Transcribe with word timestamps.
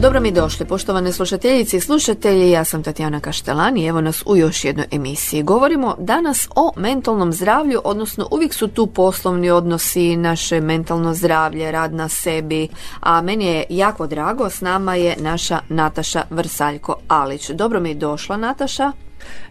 Dobro 0.00 0.20
mi 0.20 0.32
došli, 0.32 0.66
poštovane 0.66 1.12
slušateljice 1.12 1.76
i 1.76 1.80
slušatelji, 1.80 2.50
ja 2.50 2.64
sam 2.64 2.82
Tatjana 2.82 3.20
Kaštelani, 3.20 3.86
evo 3.86 4.00
nas 4.00 4.22
u 4.26 4.36
još 4.36 4.64
jednoj 4.64 4.86
emisiji. 4.90 5.42
Govorimo 5.42 5.96
danas 5.98 6.48
o 6.56 6.72
mentalnom 6.76 7.32
zdravlju, 7.32 7.80
odnosno 7.84 8.28
uvijek 8.30 8.54
su 8.54 8.68
tu 8.68 8.86
poslovni 8.86 9.50
odnosi, 9.50 10.16
naše 10.16 10.60
mentalno 10.60 11.14
zdravlje, 11.14 11.70
rad 11.70 11.94
na 11.94 12.08
sebi, 12.08 12.68
a 13.00 13.20
meni 13.20 13.46
je 13.46 13.64
jako 13.70 14.06
drago, 14.06 14.50
s 14.50 14.60
nama 14.60 14.94
je 14.94 15.16
naša 15.18 15.60
Nataša 15.68 16.22
Vrsaljko 16.30 16.96
Alić. 17.08 17.50
Dobro 17.50 17.80
mi 17.80 17.88
je 17.88 17.94
došla 17.94 18.36
Nataša. 18.36 19.05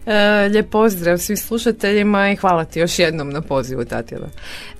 E, 0.06 0.48
lijep 0.48 0.70
pozdrav 0.70 1.18
svim 1.18 1.36
slušateljima 1.36 2.30
i 2.30 2.36
hvala 2.36 2.64
ti 2.64 2.80
još 2.80 2.98
jednom 2.98 3.30
na 3.30 3.40
pozivu 3.40 3.84
Tatjana. 3.84 4.26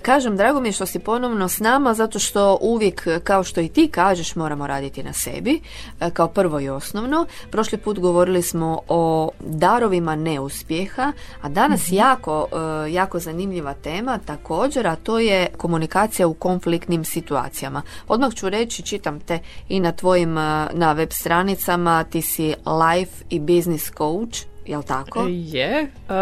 Kažem, 0.02 0.36
drago 0.36 0.60
mi 0.60 0.68
je 0.68 0.72
što 0.72 0.86
si 0.86 0.98
ponovno 0.98 1.48
s 1.48 1.58
nama, 1.58 1.94
zato 1.94 2.18
što 2.18 2.58
uvijek, 2.60 3.08
kao 3.24 3.44
što 3.44 3.60
i 3.60 3.68
ti 3.68 3.88
kažeš, 3.88 4.34
moramo 4.34 4.66
raditi 4.66 5.02
na 5.02 5.12
sebi, 5.12 5.60
e, 6.00 6.10
kao 6.10 6.28
prvo 6.28 6.60
i 6.60 6.68
osnovno. 6.68 7.26
Prošli 7.50 7.78
put 7.78 7.98
govorili 7.98 8.42
smo 8.42 8.80
o 8.88 9.30
darovima 9.40 10.16
neuspjeha, 10.16 11.12
a 11.40 11.48
danas 11.48 11.86
Mhm. 11.86 11.96
jako, 11.96 12.46
e, 12.86 12.92
jako 12.92 13.18
zanimljiva 13.18 13.74
tema 13.74 14.18
također, 14.26 14.86
a 14.86 14.96
to 14.96 15.18
je 15.18 15.46
komunikacija 15.56 16.26
u 16.26 16.34
konfliktnim 16.34 17.04
situacijama. 17.04 17.82
Odmah 18.08 18.34
ću 18.34 18.48
reći, 18.48 18.82
čitam 18.82 19.20
te 19.20 19.38
i 19.68 19.80
na 19.80 19.92
tvojim, 19.92 20.34
na 20.72 20.92
web 20.96 21.10
stranicama, 21.12 22.04
ti 22.04 22.22
si 22.22 22.54
life 22.66 23.24
i 23.30 23.40
business 23.40 23.92
coach, 23.98 24.55
jel 24.66 24.82
tako? 24.82 25.26
Je. 25.28 25.82
e, 26.08 26.14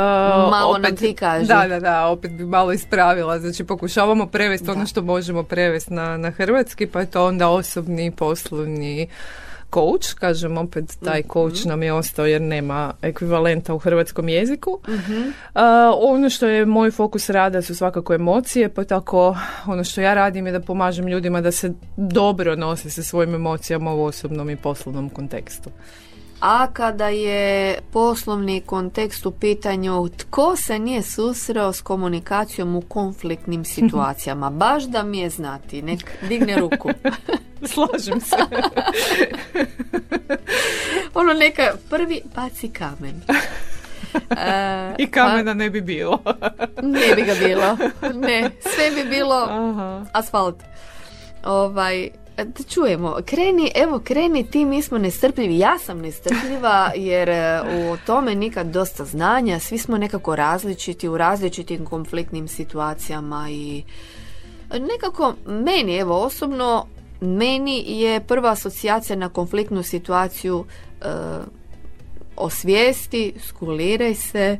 Malo 0.50 0.78
nam 0.78 0.96
ti 0.96 1.14
kaži. 1.14 1.46
Da, 1.46 1.66
da, 1.68 1.80
da, 1.80 2.06
opet 2.06 2.32
bi 2.32 2.44
malo 2.44 2.72
ispravila. 2.72 3.38
Znači 3.38 3.64
pokušavamo 3.64 4.26
prevesti 4.26 4.70
ono 4.70 4.86
što 4.86 5.02
možemo 5.02 5.42
prevesti 5.42 5.94
na, 5.94 6.16
na 6.16 6.30
hrvatski, 6.30 6.86
pa 6.86 7.00
je 7.00 7.10
to 7.10 7.26
onda 7.26 7.48
osobni, 7.48 8.10
poslovni 8.10 9.08
coach, 9.74 10.14
kažem 10.14 10.58
opet 10.58 10.84
taj 11.04 11.20
Mhm. 11.20 11.28
coach 11.32 11.66
nam 11.66 11.82
je 11.82 11.92
ostao 11.92 12.26
jer 12.26 12.40
nema 12.42 12.92
ekvivalenta 13.02 13.74
u 13.74 13.78
hrvatskom 13.78 14.28
jeziku. 14.28 14.78
Mhm. 14.88 15.22
E, 15.54 15.60
ono 15.98 16.30
što 16.30 16.46
je 16.46 16.66
moj 16.66 16.90
fokus 16.90 17.30
rada 17.30 17.62
su 17.62 17.74
svakako 17.74 18.14
emocije, 18.14 18.68
pa 18.68 18.84
tako 18.84 19.36
ono 19.66 19.84
što 19.84 20.00
ja 20.00 20.14
radim 20.14 20.46
je 20.46 20.52
da 20.52 20.60
pomažem 20.60 21.08
ljudima 21.08 21.40
da 21.40 21.52
se 21.52 21.72
dobro 21.96 22.56
nose 22.56 22.90
sa 22.90 23.02
svojim 23.02 23.34
emocijama 23.34 23.94
u 23.94 24.04
osobnom 24.04 24.50
i 24.50 24.56
poslovnom 24.56 25.08
kontekstu. 25.08 25.70
A 26.40 26.66
kada 26.66 27.08
je 27.08 27.78
poslovni 27.92 28.60
kontekst 28.60 29.26
u 29.26 29.30
pitanju, 29.30 30.08
tko 30.08 30.56
se 30.56 30.78
nije 30.78 31.02
susreo 31.02 31.72
s 31.72 31.80
komunikacijom 31.80 32.76
u 32.76 32.80
konfliktnim 32.80 33.64
situacijama? 33.74 34.50
Baš 34.50 34.84
da 34.84 35.02
mi 35.02 35.18
je 35.18 35.30
znati, 35.30 35.82
nek 35.82 35.98
digne 36.28 36.56
ruku. 36.56 36.90
Slažem 37.72 38.20
se. 38.20 38.36
ono 41.14 41.32
neka 41.32 41.62
prvi 41.90 42.20
baci 42.34 42.68
kamen. 42.68 43.22
E, 44.30 44.94
I 44.98 45.06
kamena 45.06 45.54
ne 45.54 45.70
bi 45.70 45.80
bilo. 45.80 46.16
pa, 46.16 46.32
ne 46.82 47.14
bi 47.16 47.22
ga 47.22 47.34
bilo. 47.34 47.76
Ne, 48.14 48.50
sve 48.60 48.90
bi 48.92 49.08
bilo 49.10 49.46
Aha. 49.50 50.04
asfalt. 50.12 50.56
Ovaj, 51.44 52.08
da 52.36 52.62
čujemo, 52.68 53.16
kreni, 53.24 53.72
evo 53.74 54.00
kreni 54.04 54.50
ti, 54.50 54.64
mi 54.64 54.82
smo 54.82 54.98
nestrpljivi, 54.98 55.58
ja 55.58 55.78
sam 55.78 55.98
nestrpljiva 55.98 56.90
jer 56.96 57.28
e, 57.28 57.60
u 57.62 57.96
tome 58.06 58.34
nikad 58.34 58.66
dosta 58.66 59.04
znanja, 59.04 59.58
svi 59.58 59.78
smo 59.78 59.98
nekako 59.98 60.36
različiti 60.36 61.08
u 61.08 61.16
različitim 61.16 61.84
konfliktnim 61.84 62.48
situacijama 62.48 63.46
i 63.50 63.82
nekako 64.70 65.34
meni, 65.46 65.96
evo 65.96 66.20
osobno, 66.22 66.86
meni 67.20 67.84
je 67.86 68.20
prva 68.20 68.50
asocijacija 68.50 69.16
na 69.16 69.28
konfliktnu 69.28 69.82
situaciju 69.82 70.64
e, 70.64 71.06
osvijesti, 72.36 73.34
skuliraj 73.48 74.14
se, 74.14 74.58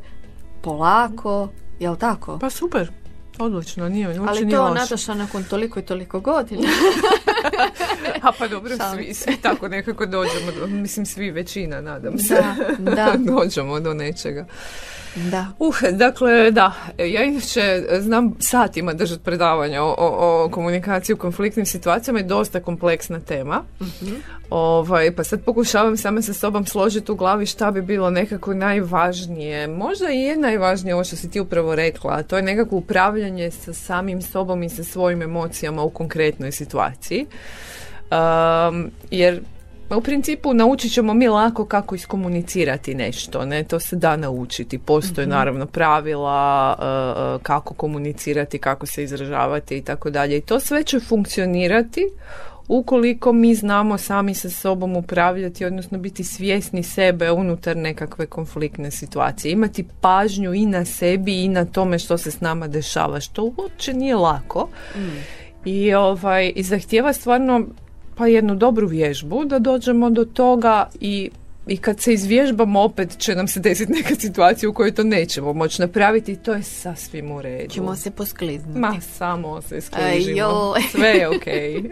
polako, 0.62 1.48
jel 1.80 1.96
tako? 1.96 2.38
Pa 2.38 2.50
super. 2.50 3.03
Odlično, 3.38 3.88
nije, 3.88 4.08
uopće 4.08 4.22
Ali 4.28 4.44
nije 4.44 4.56
to 4.56 4.62
loše. 4.62 4.80
Nataša 4.80 5.14
nakon 5.14 5.44
toliko 5.44 5.80
i 5.80 5.82
toliko 5.82 6.20
godina. 6.20 6.68
A 8.22 8.32
pa 8.38 8.48
dobro, 8.48 8.76
svi, 8.94 9.14
svi 9.14 9.36
tako 9.36 9.68
nekako 9.68 10.06
dođemo, 10.06 10.52
do, 10.60 10.66
mislim 10.66 11.06
svi 11.06 11.30
većina, 11.30 11.80
nadam 11.80 12.18
se. 12.18 12.34
Da, 12.78 12.92
da. 12.94 13.14
dođemo 13.34 13.80
do 13.80 13.94
nečega. 13.94 14.46
Da. 15.14 15.46
Uh, 15.58 15.76
dakle, 15.92 16.50
da, 16.50 16.72
ja 16.98 17.24
inače 17.24 17.82
znam 18.00 18.34
satima 18.40 18.92
držati 18.92 19.24
predavanja 19.24 19.82
o, 19.82 19.94
o, 19.98 20.44
o 20.44 20.48
komunikaciji 20.48 21.14
u 21.14 21.18
konfliktnim 21.18 21.66
situacijama 21.66 22.18
je 22.18 22.24
dosta 22.24 22.60
kompleksna 22.60 23.20
tema. 23.20 23.62
Ovaj, 24.50 25.14
pa 25.16 25.24
sad 25.24 25.44
pokušavam 25.44 25.96
sama 25.96 26.22
sa 26.22 26.32
sobom 26.32 26.66
složiti 26.66 27.12
u 27.12 27.14
glavi 27.14 27.46
šta 27.46 27.70
bi 27.70 27.82
bilo 27.82 28.10
nekako 28.10 28.54
najvažnije. 28.54 29.68
Možda 29.68 30.10
i 30.10 30.20
je 30.20 30.36
najvažnije 30.36 30.94
ovo 30.94 31.04
što 31.04 31.16
si 31.16 31.30
ti 31.30 31.40
upravo 31.40 31.74
rekla, 31.74 32.12
a 32.12 32.22
to 32.22 32.36
je 32.36 32.42
nekako 32.42 32.76
upravljanje 32.76 33.50
sa 33.50 33.72
samim 33.72 34.22
sobom 34.22 34.62
i 34.62 34.68
sa 34.68 34.84
svojim 34.84 35.22
emocijama 35.22 35.82
u 35.82 35.90
konkretnoj 35.90 36.52
situaciji. 36.52 37.26
Um, 38.10 38.90
jer 39.10 39.40
u 39.90 40.00
principu 40.00 40.54
naučit 40.54 40.92
ćemo 40.92 41.14
mi 41.14 41.28
lako 41.28 41.64
kako 41.64 41.94
iskomunicirati 41.94 42.94
nešto, 42.94 43.44
ne, 43.44 43.64
to 43.64 43.80
se 43.80 43.96
da 43.96 44.16
naučiti. 44.16 44.78
Postoje 44.78 45.26
naravno 45.26 45.66
pravila 45.66 46.76
uh, 46.78 47.42
kako 47.42 47.74
komunicirati, 47.74 48.58
kako 48.58 48.86
se 48.86 49.04
izražavati 49.04 49.76
i 49.76 49.82
tako 49.82 50.10
dalje. 50.10 50.36
I 50.36 50.40
to 50.40 50.60
sve 50.60 50.84
će 50.84 51.00
funkcionirati 51.00 52.10
ukoliko 52.68 53.32
mi 53.32 53.54
znamo 53.54 53.98
sami 53.98 54.34
sa 54.34 54.50
sobom 54.50 54.96
upravljati, 54.96 55.64
odnosno 55.64 55.98
biti 55.98 56.24
svjesni 56.24 56.82
sebe 56.82 57.30
unutar 57.30 57.76
nekakve 57.76 58.26
konfliktne 58.26 58.90
situacije. 58.90 59.52
Imati 59.52 59.84
pažnju 60.00 60.54
i 60.54 60.66
na 60.66 60.84
sebi 60.84 61.44
i 61.44 61.48
na 61.48 61.64
tome 61.64 61.98
što 61.98 62.18
se 62.18 62.30
s 62.30 62.40
nama 62.40 62.68
dešava, 62.68 63.20
što 63.20 63.52
uopće 63.56 63.94
nije 63.94 64.16
lako. 64.16 64.68
I, 65.64 65.94
ovaj, 65.94 66.52
i 66.56 66.62
zahtjeva 66.62 67.12
stvarno 67.12 67.66
pa 68.14 68.26
jednu 68.26 68.54
dobru 68.54 68.88
vježbu 68.88 69.44
da 69.44 69.58
dođemo 69.58 70.10
do 70.10 70.24
toga 70.24 70.90
i 71.00 71.30
i 71.66 71.76
kad 71.76 72.00
se 72.00 72.12
izvježbamo 72.12 72.80
opet 72.80 73.18
će 73.18 73.34
nam 73.34 73.48
se 73.48 73.60
desiti 73.60 73.92
neka 73.92 74.14
situacija 74.14 74.68
u 74.70 74.72
kojoj 74.72 74.94
to 74.94 75.04
nećemo 75.04 75.52
moći 75.52 75.82
napraviti 75.82 76.32
i 76.32 76.36
to 76.36 76.52
je 76.52 76.62
sasvim 76.62 77.32
u 77.32 77.42
redu. 77.42 77.74
Ćemo 77.74 77.96
se 77.96 78.10
poskliznuti. 78.10 78.78
Ma, 78.78 79.00
samo 79.00 79.62
se 79.62 79.80
skližimo. 79.80 80.74
Sve 80.90 81.08
je 81.08 81.28
okej. 81.28 81.82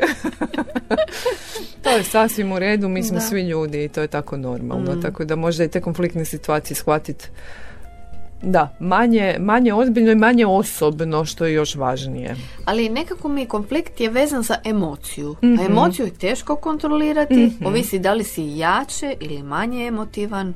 to 1.82 1.90
je 1.90 2.04
sasvim 2.04 2.52
u 2.52 2.58
redu, 2.58 2.88
mi 2.88 3.02
smo 3.02 3.14
Da. 3.14 3.20
svi 3.20 3.42
ljudi 3.42 3.84
i 3.84 3.88
to 3.88 4.00
je 4.00 4.08
tako 4.08 4.36
normalno. 4.36 4.94
Mm. 4.94 5.02
Tako 5.02 5.24
da 5.24 5.36
možda 5.36 5.64
i 5.64 5.68
te 5.68 5.80
konfliktne 5.80 6.24
situacije 6.24 6.76
shvatiti 6.76 7.28
da, 8.42 8.76
manje, 8.78 9.36
manje 9.38 9.74
ozbiljno 9.74 10.12
i 10.12 10.14
manje 10.14 10.46
osobno, 10.46 11.24
što 11.24 11.46
je 11.46 11.52
još 11.52 11.74
važnije. 11.74 12.36
Ali 12.64 12.88
nekako 12.88 13.28
mi 13.28 13.46
konflikt 13.46 14.00
je 14.00 14.10
vezan 14.10 14.42
za 14.42 14.56
emociju. 14.64 15.36
Mhm. 15.42 15.58
A 15.60 15.64
emociju 15.64 16.06
je 16.06 16.12
teško 16.12 16.56
kontrolirati. 16.56 17.52
Ovisi 17.64 17.98
da 17.98 18.14
li 18.14 18.24
si 18.24 18.42
jače 18.56 19.14
ili 19.20 19.42
manje 19.42 19.86
emotivan. 19.86 20.54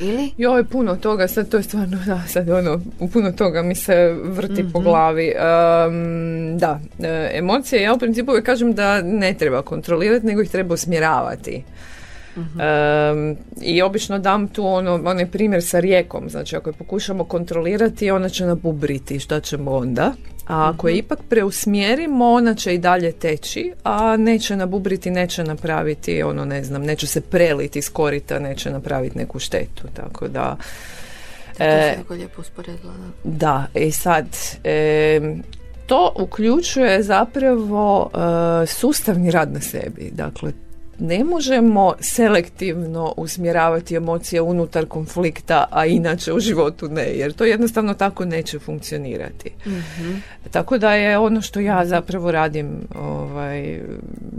Ili? 0.00 0.30
Joj, 0.38 0.64
puno 0.64 0.96
toga, 0.96 1.28
sad 1.28 1.48
to 1.48 1.56
je 1.56 1.62
stvarno, 1.62 1.98
da, 2.06 2.22
sad 2.28 2.50
ono, 2.50 2.80
puno 3.12 3.32
toga 3.32 3.62
mi 3.62 3.74
se 3.74 4.16
vrti 4.24 4.64
po 4.72 4.80
glavi. 4.80 5.32
Em, 5.36 6.58
da, 6.58 6.80
e, 7.02 7.30
emocije, 7.34 7.82
ja 7.82 7.94
u 7.94 7.98
principu 7.98 8.30
uvijek 8.30 8.46
kažem 8.46 8.72
da 8.72 9.02
ne 9.02 9.34
treba 9.34 9.62
kontrolirati, 9.62 10.26
nego 10.26 10.42
ih 10.42 10.50
treba 10.50 10.74
usmjeravati. 10.74 11.64
Em, 12.36 13.36
I 13.62 13.82
obično 13.82 14.18
dam 14.18 14.48
tu 14.48 14.66
ono, 14.66 14.94
onaj 15.04 15.30
primjer 15.30 15.64
sa 15.64 15.80
rijekom, 15.80 16.30
znači 16.30 16.56
ako 16.56 16.70
je 16.70 16.74
pokušamo 16.74 17.24
kontrolirati, 17.24 18.10
ona 18.10 18.28
će 18.28 18.46
nabubriti, 18.46 19.18
šta 19.18 19.40
ćemo 19.40 19.70
onda? 19.70 20.12
A 20.46 20.70
ako 20.70 20.88
je 20.88 20.96
ipak 20.96 21.18
preusmjerimo, 21.28 22.30
ona 22.30 22.54
će 22.54 22.74
i 22.74 22.78
dalje 22.78 23.12
teći, 23.12 23.72
a 23.84 24.16
neće 24.16 24.56
nabubriti, 24.56 25.10
neće 25.10 25.44
napraviti, 25.44 26.22
ono 26.22 26.44
ne 26.44 26.64
znam, 26.64 26.82
neće 26.82 27.06
se 27.06 27.20
preliti 27.20 27.78
iz 27.78 27.90
korita, 27.90 28.38
neće 28.38 28.70
napraviti 28.70 29.18
neku 29.18 29.38
štetu, 29.38 29.82
tako 29.94 30.28
da... 30.28 30.56
To 31.58 31.64
e, 31.64 31.96
lijepo 32.10 32.40
usporedila. 32.40 32.92
Da. 33.24 33.66
i 33.74 33.92
sad, 33.92 34.26
em, 34.64 35.42
to 35.86 36.12
uključuje 36.18 37.02
zapravo 37.02 38.10
e, 38.14 38.66
sustavni 38.66 39.30
rad 39.30 39.52
na 39.52 39.60
sebi. 39.60 40.10
Dakle, 40.12 40.52
ne 41.02 41.24
možemo 41.24 41.94
selektivno 42.00 43.14
usmjeravati 43.16 43.96
emocije 43.96 44.40
unutar 44.40 44.86
konflikta, 44.86 45.64
a 45.70 45.86
inače 45.86 46.32
u 46.32 46.40
životu 46.40 46.88
ne, 46.88 47.04
jer 47.14 47.32
to 47.32 47.44
jednostavno 47.44 47.94
tako 47.94 48.24
neće 48.24 48.58
funkcionirati. 48.58 49.50
Mhm. 49.66 50.14
Tako 50.50 50.78
da 50.78 50.94
je 50.94 51.18
ono 51.18 51.40
što 51.40 51.60
ja 51.60 51.86
zapravo 51.86 52.32
radim 52.32 52.68
ovaj, 52.94 53.80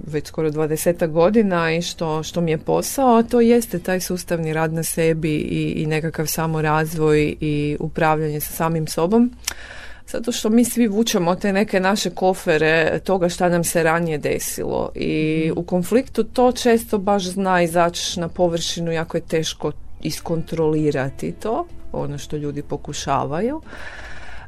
već 0.08 0.28
skoro 0.28 0.52
20 0.52 1.08
godina 1.08 1.76
i 1.76 1.82
što, 1.82 2.24
što 2.24 2.42
mi 2.42 2.52
je 2.52 2.58
posao, 2.58 3.24
to 3.24 3.42
jeste 3.42 3.80
taj 3.80 4.00
sustavni 4.00 4.54
rad 4.54 4.74
na 4.74 4.84
sebi 4.84 5.36
i, 5.36 5.72
i 5.72 5.86
nekakav 5.86 6.26
samorazvoj 6.26 7.36
i 7.40 7.78
upravljanje 7.80 8.40
sa 8.40 8.54
samim 8.54 8.88
sobom. 8.88 9.32
Zato 10.08 10.32
što 10.32 10.50
mi 10.50 10.66
svi 10.66 10.88
vučemo 10.88 11.36
te 11.36 11.54
neke 11.54 11.80
naše 11.80 12.10
kofere 12.10 13.00
toga 13.04 13.30
šta 13.30 13.50
nam 13.50 13.64
se 13.64 13.84
ranije 13.84 14.18
desilo 14.18 14.92
i 14.96 15.52
u 15.56 15.64
konfliktu 15.64 16.24
to 16.24 16.52
često 16.52 16.98
baš 16.98 17.24
zna 17.24 17.62
izaći 17.62 18.20
na 18.20 18.28
površinu 18.28 18.92
jako 18.92 19.18
je 19.18 19.22
teško 19.22 19.72
iskontrolirati 20.02 21.32
to, 21.32 21.68
ono 21.92 22.18
što 22.18 22.38
ljudi 22.38 22.62
pokušavaju. 22.62 23.62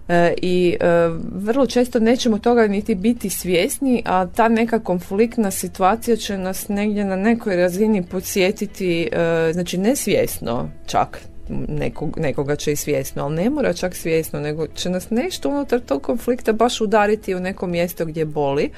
E, 0.07 0.33
I 0.41 0.77
e, 0.79 0.87
vrlo 1.35 1.65
često 1.65 1.99
nećemo 1.99 2.39
toga 2.39 2.67
niti 2.67 2.95
biti 2.95 3.29
svjesni, 3.29 4.03
a 4.05 4.27
ta 4.27 4.47
neka 4.47 4.79
konfliktna 4.79 5.51
situacija 5.51 6.17
će 6.17 6.37
nas 6.37 6.67
negdje 6.67 7.05
na 7.05 7.15
nekoj 7.15 7.55
razini 7.55 8.03
podsjetiti, 8.03 9.09
e, 9.11 9.53
znači 9.53 9.77
nesvjesno 9.77 10.69
čak 10.87 11.19
nekog, 11.49 12.19
nekoga 12.19 12.55
će 12.55 12.71
i 12.71 12.75
svjesno, 12.75 13.23
ali 13.23 13.35
ne 13.35 13.49
mora 13.49 13.73
čak 13.73 13.95
svjesno, 13.95 14.39
nego 14.39 14.67
će 14.67 14.89
nas 14.89 15.09
nešto 15.09 15.49
unutar 15.49 15.79
tog 15.79 16.01
konflikta 16.01 16.53
baš 16.53 16.81
udariti 16.81 17.35
u 17.35 17.39
neko 17.39 17.67
mjesto 17.67 18.05
gdje 18.05 18.25
boli, 18.25 18.69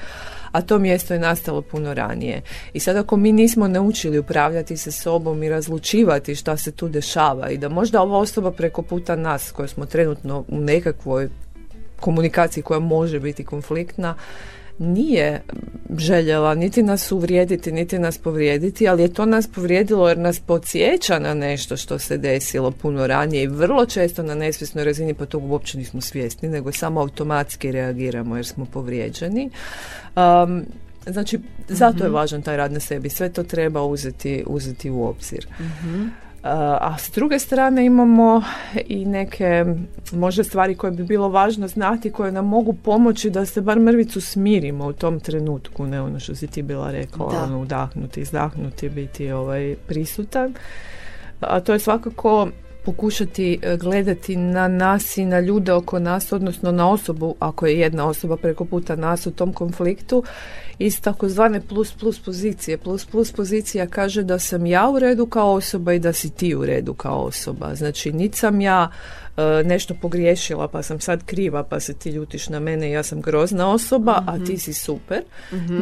a 0.52 0.62
to 0.62 0.78
mjesto 0.78 1.14
je 1.14 1.20
nastalo 1.20 1.62
puno 1.62 1.94
ranije. 1.94 2.42
I 2.72 2.80
sad 2.80 2.96
ako 2.96 3.16
mi 3.16 3.32
nismo 3.32 3.68
naučili 3.68 4.18
upravljati 4.18 4.76
se 4.76 4.92
sobom 4.92 5.42
i 5.42 5.48
razlučivati 5.48 6.34
šta 6.34 6.56
se 6.56 6.72
tu 6.72 6.88
dešava 6.88 7.50
i 7.50 7.58
da 7.58 7.68
možda 7.68 8.02
ova 8.02 8.18
osoba 8.18 8.50
preko 8.50 8.82
puta 8.82 9.16
nas 9.16 9.52
koja 9.52 9.68
smo 9.68 9.86
trenutno 9.86 10.44
u 10.48 10.60
nekakvoj 10.60 11.28
komunikaciji 12.00 12.62
koja 12.62 12.80
može 12.80 13.20
biti 13.20 13.44
konfliktna, 13.44 14.14
nije 14.78 15.42
željela 15.96 16.54
niti 16.54 16.82
nas 16.82 17.12
uvrijediti, 17.12 17.72
niti 17.72 17.98
nas 17.98 18.18
povrijediti, 18.18 18.88
ali 18.88 19.02
je 19.02 19.14
to 19.14 19.26
nas 19.26 19.46
povrijedilo 19.46 20.08
jer 20.08 20.18
nas 20.18 20.40
podsjeća 20.40 21.18
na 21.18 21.34
nešto 21.34 21.76
što 21.76 21.98
se 21.98 22.18
desilo 22.18 22.70
puno 22.70 23.06
ranije 23.06 23.42
i 23.42 23.46
vrlo 23.46 23.86
često 23.86 24.22
na 24.22 24.34
nesvjesnoj 24.34 24.84
razini, 24.84 25.14
pa 25.14 25.26
tog 25.26 25.50
uopće 25.50 25.78
nismo 25.78 26.00
svjesni, 26.00 26.48
nego 26.48 26.72
samo 26.72 27.00
automatski 27.00 27.72
reagiramo 27.72 28.36
jer 28.36 28.46
smo 28.46 28.64
povrijeđeni. 28.64 29.50
Um, 30.16 30.64
znači, 31.06 31.38
zato 31.68 32.04
je 32.04 32.10
važan 32.10 32.42
taj 32.42 32.56
rad 32.56 32.72
na 32.72 32.80
sebi. 32.80 33.10
Sve 33.10 33.32
to 33.32 33.42
treba 33.42 33.82
uzeti, 33.82 34.44
uzeti 34.46 34.90
u 34.90 35.04
obzir. 35.04 35.46
A 36.42 36.98
s 36.98 37.10
druge 37.10 37.38
strane 37.38 37.86
imamo 37.86 38.42
i 38.86 39.04
neke 39.04 39.64
možda 40.12 40.44
stvari 40.44 40.74
koje 40.74 40.90
bi 40.90 41.04
bilo 41.04 41.28
važno 41.28 41.68
znati 41.68 42.12
koje 42.12 42.32
nam 42.32 42.46
mogu 42.46 42.72
pomoći 42.72 43.30
da 43.30 43.46
se 43.46 43.60
bar 43.60 43.78
mrvicu 43.78 44.20
smirimo 44.20 44.86
u 44.86 44.92
tom 44.92 45.20
trenutku, 45.20 45.86
ne 45.86 46.00
ono 46.02 46.20
što 46.20 46.34
si 46.34 46.46
ti 46.46 46.62
bila 46.62 46.90
rekla, 46.90 47.32
Da. 47.32 47.42
ono 47.42 47.60
udahnuti, 47.60 48.20
izdahnuti, 48.20 48.88
biti 48.88 49.30
ovaj 49.30 49.76
prisutan. 49.86 50.54
A 51.40 51.60
to 51.60 51.72
je 51.72 51.78
svakako 51.78 52.48
pokušati 52.88 53.58
e, 53.62 53.76
gledati 53.76 54.36
na 54.36 54.68
nas 54.68 55.16
i 55.16 55.24
na 55.24 55.40
ljude 55.40 55.72
oko 55.72 55.98
nas, 55.98 56.32
odnosno 56.32 56.72
na 56.72 56.90
osobu, 56.90 57.34
ako 57.38 57.66
je 57.66 57.78
jedna 57.78 58.08
osoba 58.08 58.36
preko 58.36 58.64
puta 58.64 58.96
nas 58.96 59.26
u 59.26 59.30
tom 59.30 59.52
konfliktu, 59.52 60.24
iz 60.78 61.00
takozvane 61.00 61.60
plus 61.60 61.92
plus 61.92 62.18
pozicije. 62.18 62.78
Plus 62.78 63.04
plus 63.04 63.32
pozicija 63.32 63.86
kaže 63.86 64.22
da 64.22 64.38
sam 64.38 64.66
ja 64.66 64.88
u 64.88 64.98
redu 64.98 65.26
kao 65.26 65.52
osoba 65.52 65.92
i 65.92 65.98
da 65.98 66.12
si 66.12 66.30
ti 66.30 66.54
u 66.54 66.66
redu 66.66 66.94
kao 66.94 67.20
osoba. 67.20 67.74
Znači, 67.74 68.12
niti 68.12 68.38
sam 68.38 68.60
ja 68.60 68.90
e, 69.36 69.64
nešto 69.64 69.94
pogriješila 69.94 70.68
pa 70.68 70.82
sam 70.82 71.00
sad 71.00 71.24
kriva 71.24 71.62
pa 71.62 71.80
se 71.80 71.94
ti 71.94 72.10
ljutiš 72.10 72.48
na 72.48 72.60
mene 72.60 72.90
ja 72.90 73.02
sam 73.02 73.20
grozna 73.20 73.70
osoba, 73.70 74.22
a 74.26 74.38
ti 74.46 74.58
si 74.58 74.72
super. 74.72 75.22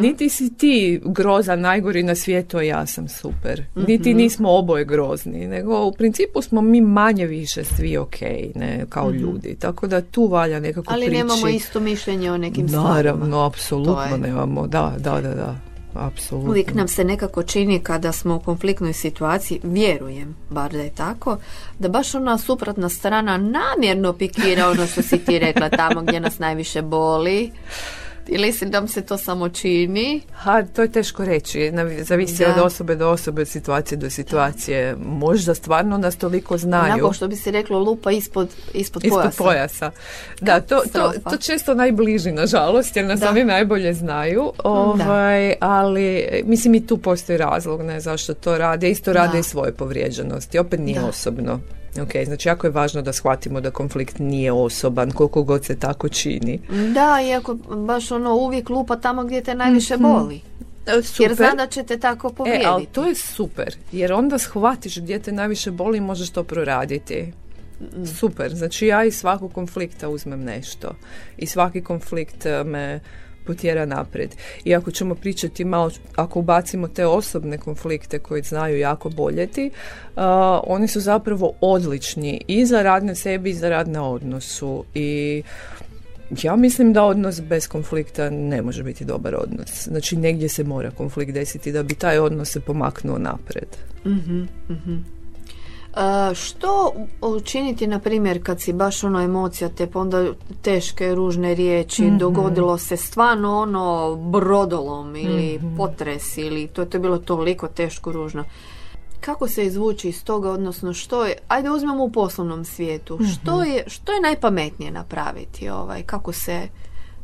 Niti 0.00 0.29
si 0.29 0.55
ti 0.56 1.00
groza 1.05 1.56
najgori 1.56 2.02
na 2.02 2.14
svijetu, 2.14 2.56
a 2.59 2.62
ja 2.62 2.87
sam 2.87 3.09
super. 3.09 3.62
Niti 3.75 4.14
nismo 4.14 4.50
oboje 4.50 4.85
grozni, 4.85 5.47
nego 5.47 5.85
u 5.85 5.93
principu 5.93 6.43
smo 6.43 6.61
mi 6.61 6.81
manje 6.97 7.27
više 7.27 7.65
svi 7.65 7.97
ok, 7.97 8.21
ne, 8.55 8.87
kao 8.89 9.11
ljudi. 9.11 9.57
Tako 9.61 9.87
da 9.87 10.01
tu 10.01 10.27
valja 10.27 10.61
nekako 10.61 10.93
Ali 10.93 11.07
prići. 11.07 11.23
nemamo 11.23 11.49
isto 11.49 11.81
mišljenje 11.81 12.33
o 12.33 12.39
nekim 12.39 12.69
stvarima. 12.69 12.95
Naravno, 12.95 13.41
apsolutno 13.45 14.17
nemamo, 14.17 14.67
da, 14.67 14.95
da, 14.99 15.21
da, 15.21 15.35
da, 15.35 15.57
apsolutno. 15.95 16.51
Uvijek 16.51 16.75
nam 16.75 16.89
se 16.89 17.05
nekako 17.05 17.43
čini 17.43 17.79
kada 17.79 18.13
smo 18.13 18.37
u 18.37 18.41
konfliktnoj 18.41 18.93
situaciji, 18.93 19.61
vjerujem, 19.63 20.37
bar 20.51 20.73
da 20.73 20.79
je 20.79 20.91
tako, 20.91 21.39
da 21.79 21.89
baš 21.89 22.15
ona 22.15 22.39
suprotna 22.39 22.89
strana 22.89 23.37
namjerno 23.37 24.13
pikira 24.13 24.69
ono 24.69 24.87
što 24.87 25.03
si 25.03 25.19
ti 25.19 25.39
rekla 25.39 25.69
tamo 25.69 26.03
gdje 26.03 26.21
nas 26.21 26.39
najviše 26.39 26.83
boli. 26.83 27.51
Ili 28.28 28.52
si 28.52 28.67
nam 28.67 28.88
se 28.88 29.02
to 29.02 29.19
samo 29.19 29.49
čini? 29.49 30.20
Ha, 30.32 30.62
to 30.64 30.82
je 30.82 30.93
teško 30.93 31.25
reći, 31.25 31.73
zavisi 32.00 32.44
Da. 32.44 32.50
od 32.50 32.58
osobe 32.58 32.94
do 32.96 33.11
osobe, 33.11 33.43
od 33.43 33.49
situacije 33.49 33.99
do 33.99 34.11
situacije. 34.11 34.96
Možda 34.99 35.55
stvarno 35.55 35.99
nas 35.99 36.17
toliko 36.17 36.58
znaju. 36.58 36.93
Onako 36.94 37.12
što 37.12 37.28
bi 37.28 37.37
se 37.37 37.50
reklo 37.50 37.78
lupa 37.78 38.11
ispod, 38.11 38.49
ispod, 38.75 39.05
Ispod 39.05 39.20
pojasa. 39.20 39.43
pojasa. 39.44 39.90
Da, 40.40 40.61
to, 40.61 40.82
to, 40.93 41.12
to 41.31 41.37
često 41.37 41.75
najbliži, 41.75 42.32
nažalost, 42.32 42.96
jer 42.96 43.05
nas 43.06 43.20
Da. 43.20 43.31
oni 43.31 43.44
najbolje 43.44 43.94
znaju. 43.94 44.52
Ovaj, 44.64 45.55
ali, 45.61 46.06
mislim, 46.44 46.75
i 46.75 46.87
tu 46.87 46.99
postoji 46.99 47.38
razlog 47.38 47.82
ne, 47.82 48.00
zašto 48.00 48.34
to 48.34 48.58
rade. 48.58 48.90
Isto 48.90 49.12
rade 49.12 49.32
Da. 49.32 49.38
i 49.38 49.43
svoje 49.43 49.73
povrijeđenosti. 49.73 50.58
Opet 50.58 50.81
nije 50.81 51.00
Da. 51.00 51.06
osobno. 51.06 51.61
Ok, 51.99 52.11
znači 52.25 52.49
jako 52.49 52.67
je 52.67 52.71
važno 52.71 53.03
da 53.03 53.13
shvatimo 53.13 53.61
da 53.61 53.71
konflikt 53.71 54.19
nije 54.19 54.53
osoban, 54.53 55.11
koliko 55.11 55.43
god 55.43 55.65
se 55.65 55.79
tako 55.79 56.09
čini. 56.09 56.61
Da, 56.95 57.19
iako 57.23 57.55
baš 57.77 58.11
ono 58.11 58.35
uvijek 58.35 58.71
lupa 58.71 58.97
tamo 58.97 59.25
gdje 59.25 59.43
te 59.43 59.55
najviše 59.55 59.97
boli. 59.97 60.41
E, 60.87 61.03
Super. 61.03 61.23
Jer 61.23 61.35
zna 61.35 61.55
da 61.55 61.67
će 61.67 61.83
te 61.83 61.99
tako 61.99 62.29
E, 62.29 62.35
povrijediti. 62.35 62.67
ali 62.67 62.87
to 62.87 63.05
je 63.05 63.15
super, 63.15 63.77
jer 63.93 64.13
onda 64.13 64.39
shvatiš 64.39 64.99
gdje 64.99 65.19
te 65.19 65.33
najviše 65.33 65.71
boli 65.71 65.99
i 65.99 66.01
možeš 66.01 66.31
to 66.31 66.45
proraditi. 66.45 67.33
Super, 68.19 68.55
znači 68.55 68.87
ja 68.87 69.05
iz 69.05 69.17
svakog 69.17 69.53
konflikta 69.53 70.09
uzmem 70.09 70.41
nešto 70.45 70.95
i 71.37 71.47
svaki 71.47 71.83
konflikt 71.83 72.47
e, 72.47 72.65
me 72.65 73.01
potjera 73.47 73.87
naprijed. 73.87 74.35
I 74.65 74.75
ako 74.75 74.91
ćemo 74.91 75.15
pričati 75.15 75.65
malo, 75.65 75.91
ako 76.17 76.39
ubacimo 76.39 76.89
te 76.89 77.07
osobne 77.07 77.59
konflikte 77.59 78.19
koji 78.19 78.43
znaju 78.43 78.79
jako 78.79 79.11
boljeti, 79.11 79.71
uh, 80.17 80.23
oni 80.67 80.89
su 80.89 81.01
zapravo 81.01 81.53
odlični 81.61 82.41
i 82.47 82.67
za 82.67 82.83
rad 82.83 83.05
na 83.05 83.15
sebi 83.15 83.51
i 83.51 83.55
za 83.55 83.69
rad 83.69 83.89
na 83.89 84.11
odnosu. 84.11 84.85
I 84.95 85.43
ja 86.43 86.57
mislim 86.57 86.93
da 86.93 87.05
odnos 87.05 87.41
bez 87.41 87.69
konflikta 87.69 88.31
ne 88.31 88.63
može 88.63 88.83
biti 88.83 89.05
dobar 89.05 89.35
odnos. 89.35 89.89
Znači 89.89 90.17
negdje 90.17 90.49
se 90.49 90.65
mora 90.65 90.91
konflikt 90.91 91.33
desiti 91.33 91.73
da 91.73 91.83
bi 91.83 91.95
taj 91.95 92.19
odnos 92.19 92.50
se 92.50 92.61
pomaknuo 92.61 93.19
napred. 93.19 93.69
E, 94.05 95.15
što 96.35 96.93
učiniti, 97.23 97.87
na 97.87 97.99
primjer, 97.99 98.45
kad 98.45 98.61
si 98.61 98.73
baš 98.73 99.05
ono 99.05 99.21
emocija, 99.21 99.69
te 99.69 99.87
pa 99.87 100.00
onda 100.00 100.26
teške, 100.62 101.15
ružne 101.15 101.55
riječi, 101.55 102.03
Mhm. 102.05 102.19
dogodilo 102.19 102.79
se 102.79 102.97
stvarno 102.97 103.59
ono 103.59 104.17
brodolom 104.17 105.17
ili 105.17 105.57
Mhm. 105.57 105.76
potres 105.76 106.38
ili 106.38 106.67
to, 106.67 106.85
to 106.85 106.97
je 106.97 107.00
bilo 107.00 107.19
toliko 107.19 107.69
teško, 107.69 108.12
ružno. 108.12 108.45
Kako 109.21 109.49
se 109.49 109.67
izvući 109.67 110.09
iz 110.09 110.25
toga, 110.25 110.50
odnosno 110.50 110.93
što 110.93 111.25
je, 111.25 111.37
ajde 111.49 111.71
uzmemo 111.71 112.05
u 112.05 112.11
poslovnom 112.11 112.65
svijetu, 112.65 113.15
Mhm. 113.15 113.25
što 113.25 113.62
je, 113.62 113.85
što 113.87 114.12
je 114.12 114.21
najpametnije 114.21 114.91
napraviti, 114.91 115.69
ovaj, 115.69 116.03
kako 116.03 116.33
se 116.33 116.69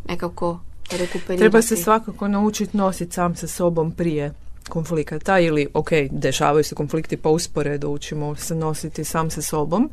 nekako 0.09 0.59
rekuperirati? 0.91 1.39
Treba 1.39 1.63
se 1.63 1.77
svakako 1.77 2.29
naučiti 2.29 2.77
nositi 2.77 3.13
sam 3.13 3.37
sa 3.37 3.47
sobom 3.47 3.91
prije 3.93 4.33
konflikata 4.73 5.39
ili, 5.39 5.67
ok, 5.75 5.91
dešavaju 6.11 6.65
se 6.65 6.75
konflikti 6.75 7.17
pa 7.17 7.29
usporedo 7.29 7.89
učimo 7.89 8.35
se 8.37 8.55
nositi 8.55 9.05
sam 9.05 9.31
sa 9.31 9.43
sobom. 9.43 9.91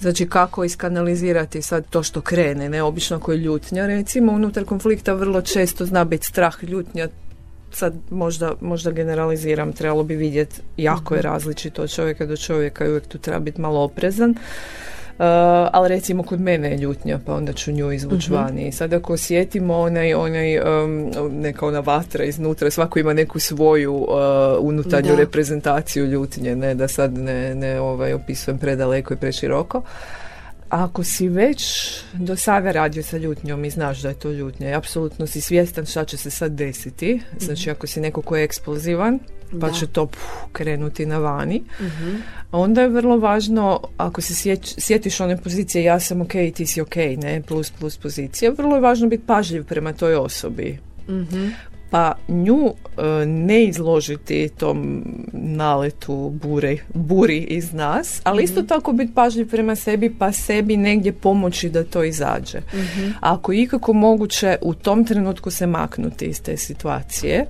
Znači 0.00 0.28
kako 0.28 0.64
iskanalizirati 0.64 1.62
sad 1.62 1.84
to 1.90 2.02
što 2.02 2.20
krene, 2.20 2.68
ne 2.68 2.82
obično 2.82 3.16
ako 3.16 3.32
je 3.32 3.38
ljutnja 3.38 3.86
recimo, 3.86 4.32
unutar 4.32 4.64
konflikta 4.64 5.12
vrlo 5.12 5.42
često 5.42 5.86
zna 5.86 6.04
biti 6.04 6.26
strah, 6.26 6.64
ljutnja, 6.64 7.08
sad 7.72 7.94
možda, 8.10 8.54
možda 8.60 8.90
generaliziram, 8.90 9.72
trebalo 9.72 10.04
bi 10.04 10.16
vidjeti 10.16 10.60
jako 10.76 11.14
je 11.14 11.22
različito 11.22 11.82
od 11.82 11.90
čovjeka 11.90 12.26
do 12.26 12.36
čovjeka 12.36 12.84
i 12.84 12.88
uvijek 12.88 13.06
tu 13.06 13.18
treba 13.18 13.40
biti 13.40 13.60
malo 13.60 13.80
oprezan. 13.80 14.34
Uh, 15.18 15.24
ali 15.72 15.88
recimo 15.88 16.22
kod 16.22 16.40
mene 16.40 16.70
je 16.70 16.76
ljutnja, 16.76 17.18
pa 17.26 17.34
onda 17.34 17.52
ću 17.52 17.72
nju 17.72 17.92
izvući 17.92 18.32
vani. 18.32 18.68
I 18.68 18.72
sad 18.72 18.92
ako 18.92 19.12
osjetimo 19.12 19.78
onaj, 19.78 20.14
onaj 20.14 20.58
um, 20.58 21.10
neka 21.30 21.66
ona 21.66 21.80
vatra 21.80 22.24
iznutra, 22.24 22.70
svako 22.70 22.98
ima 22.98 23.12
neku 23.12 23.38
svoju 23.40 23.94
uh, 23.94 24.08
unutarnju 24.60 25.10
Da. 25.10 25.16
reprezentaciju 25.16 26.06
ljutnje, 26.06 26.56
ne 26.56 26.74
da 26.74 26.88
sad 26.88 27.18
ne, 27.18 27.54
ne 27.54 27.80
ovaj, 27.80 28.12
opisujem 28.12 28.58
predaleko 28.58 29.14
i 29.14 29.16
preširoko. 29.16 29.82
Ako 30.68 31.04
si 31.04 31.28
već 31.28 31.90
do 32.12 32.36
sada 32.36 32.72
radio 32.72 33.02
sa 33.02 33.16
ljutnjom 33.16 33.64
i 33.64 33.70
znaš 33.70 34.00
da 34.00 34.08
je 34.08 34.14
to 34.14 34.30
ljutnja 34.30 34.70
i 34.70 34.74
apsolutno 34.74 35.26
si 35.26 35.40
svjestan 35.40 35.86
šta 35.86 36.04
će 36.04 36.16
se 36.16 36.30
sad 36.30 36.52
desiti, 36.52 37.20
znači 37.38 37.70
ako 37.70 37.86
si 37.86 38.00
neko 38.00 38.22
ko 38.22 38.36
je 38.36 38.44
eksplozivan, 38.44 39.18
pa 39.60 39.70
će 39.70 39.86
to 39.86 40.06
puh, 40.06 40.48
krenuti 40.52 41.06
na 41.06 41.18
vani. 41.18 41.62
Onda 42.52 42.82
je 42.82 42.88
vrlo 42.88 43.18
važno, 43.18 43.80
ako 43.96 44.20
se 44.20 44.34
sjeć, 44.34 44.74
sjetiš 44.78 45.20
one 45.20 45.36
pozicije 45.36 45.84
ja 45.84 46.00
sam 46.00 46.20
ok, 46.20 46.32
ti 46.54 46.66
si 46.66 46.80
ok, 46.80 46.96
ne, 46.96 47.42
plus 47.46 47.70
plus 47.70 47.96
pozicija, 47.96 48.52
vrlo 48.58 48.74
je 48.74 48.80
važno 48.80 49.08
biti 49.08 49.26
pažljiv 49.26 49.64
prema 49.64 49.92
toj 49.92 50.14
osobi. 50.14 50.78
Pa 51.90 52.14
nju 52.28 52.66
e, 52.66 53.26
ne 53.26 53.64
izložiti 53.64 54.50
tom 54.56 55.04
naletu 55.32 56.30
bure, 56.42 56.76
buri 56.94 57.38
iz 57.38 57.72
nas, 57.72 58.20
ali 58.24 58.42
isto 58.42 58.62
tako 58.62 58.92
biti 58.92 59.14
pažljiv 59.14 59.50
prema 59.50 59.76
sebi 59.76 60.14
pa 60.18 60.32
sebi 60.32 60.76
negdje 60.76 61.12
pomoći 61.12 61.68
da 61.68 61.84
to 61.84 62.04
izađe. 62.04 62.58
Ako 63.20 63.52
je 63.52 63.62
ikako 63.62 63.92
moguće 63.92 64.56
u 64.62 64.74
tom 64.74 65.04
trenutku 65.04 65.50
se 65.50 65.66
maknuti 65.66 66.24
iz 66.24 66.42
te 66.42 66.56
situacije. 66.56 67.46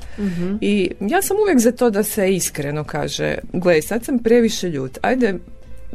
I 0.61 0.91
ja 1.01 1.23
sam 1.23 1.37
uvijek 1.43 1.59
za 1.59 1.73
to 1.73 1.91
da 1.91 2.03
se 2.03 2.35
iskreno 2.35 2.85
kaže, 2.85 3.35
gle 3.53 3.83
sad 3.83 4.05
sam 4.05 4.19
previše 4.19 4.69
ljut, 4.69 4.99
ajde 5.03 5.35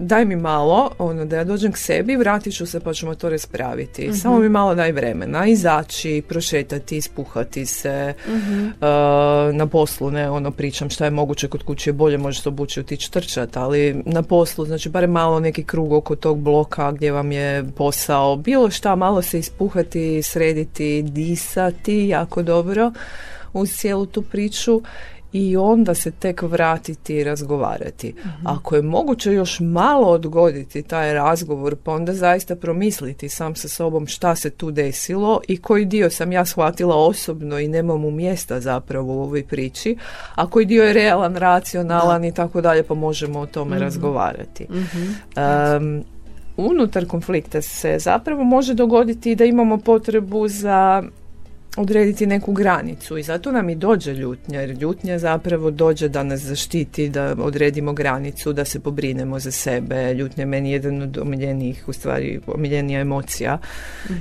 daj 0.03 0.25
mi 0.25 0.35
malo, 0.35 0.91
ono, 0.97 1.25
da 1.25 1.35
ja 1.35 1.43
dođem 1.43 1.71
k 1.71 1.77
sebi, 1.77 2.15
vratit 2.15 2.55
ću 2.55 2.65
se 2.65 2.79
pa 2.79 2.93
ćemo 2.93 3.15
to 3.15 3.29
raspraviti. 3.29 4.13
Samo 4.13 4.39
mi 4.39 4.49
malo 4.49 4.75
daj 4.75 4.91
vremena, 4.91 5.45
izaći, 5.45 6.23
prošetati, 6.27 6.97
ispuhati 6.97 7.65
se, 7.65 8.13
uh, 8.27 9.55
na 9.55 9.67
poslu, 9.67 10.11
ne, 10.11 10.29
ono, 10.29 10.51
pričam 10.51 10.89
šta 10.89 11.05
je 11.05 11.11
moguće 11.11 11.47
kod 11.47 11.63
kuće, 11.63 11.89
je 11.89 11.93
bolje 11.93 12.17
možeš 12.17 12.41
se 12.41 12.49
obući 12.49 12.79
otići 12.79 13.11
trčat, 13.11 13.57
ali 13.57 14.01
na 14.05 14.23
poslu, 14.23 14.65
znači, 14.65 14.89
barem 14.89 15.11
malo 15.11 15.39
neki 15.39 15.63
krug 15.63 15.93
oko 15.93 16.15
tog 16.15 16.39
bloka 16.39 16.91
gdje 16.91 17.11
vam 17.11 17.31
je 17.31 17.63
posao, 17.75 18.35
bilo 18.35 18.69
šta, 18.69 18.95
malo 18.95 19.21
se 19.21 19.39
ispuhati, 19.39 20.21
srediti, 20.23 21.01
disati, 21.01 22.07
jako 22.07 22.43
dobro 22.43 22.91
uz 23.53 23.69
cijelu 23.71 24.05
tu 24.05 24.21
priču 24.21 24.81
i 25.33 25.57
onda 25.57 25.93
se 25.93 26.11
tek 26.11 26.41
vratiti 26.41 27.15
i 27.15 27.23
razgovarati. 27.23 28.13
Ako 28.43 28.75
je 28.75 28.81
moguće 28.81 29.33
još 29.33 29.59
malo 29.59 30.07
odgoditi 30.07 30.83
taj 30.83 31.13
razgovor, 31.13 31.75
pa 31.83 31.91
onda 31.91 32.13
zaista 32.13 32.55
promisliti 32.55 33.29
sam 33.29 33.55
sa 33.55 33.67
sobom 33.67 34.07
šta 34.07 34.35
se 34.35 34.49
tu 34.49 34.71
desilo 34.71 35.41
i 35.47 35.57
koji 35.57 35.85
dio 35.85 36.09
sam 36.09 36.31
ja 36.31 36.45
shvatila 36.45 36.95
osobno 36.95 37.59
i 37.59 37.67
nemam 37.67 38.01
mu 38.01 38.11
mjesta 38.11 38.59
zapravo 38.59 39.13
u 39.13 39.21
ovoj 39.21 39.43
priči, 39.43 39.97
a 40.35 40.49
koji 40.49 40.65
dio 40.65 40.83
je 40.83 40.93
realan, 40.93 41.35
racionalan 41.35 42.25
i 42.25 42.33
tako 42.33 42.61
dalje, 42.61 42.83
pa 42.83 42.93
možemo 42.93 43.39
o 43.39 43.45
tome 43.45 43.79
razgovarati. 43.79 44.67
Em, 45.35 46.03
unutar 46.57 47.07
konflikta 47.07 47.61
se 47.61 47.99
zapravo 47.99 48.43
može 48.43 48.73
dogoditi 48.73 49.35
da 49.35 49.45
imamo 49.45 49.77
potrebu 49.77 50.47
za 50.47 51.03
odrediti 51.77 52.25
neku 52.25 52.53
granicu 52.53 53.17
i 53.17 53.23
zato 53.23 53.51
nam 53.51 53.69
i 53.69 53.75
dođe 53.75 54.13
ljutnja 54.13 54.61
jer 54.61 54.69
ljutnja 54.69 55.19
zapravo 55.19 55.71
dođe 55.71 56.09
da 56.09 56.23
nas 56.23 56.41
zaštiti, 56.41 57.09
da 57.09 57.35
odredimo 57.39 57.93
granicu, 57.93 58.53
da 58.53 58.65
se 58.65 58.79
pobrinemo 58.79 59.39
za 59.39 59.51
sebe. 59.51 60.13
Ljutnja 60.13 60.41
je 60.41 60.45
meni 60.45 60.71
jedan 60.71 61.01
od 61.01 61.17
omiljenijih, 61.17 61.83
u 61.87 61.93
stvari 61.93 62.39
omiljenija 62.47 62.99
emocija 62.99 63.57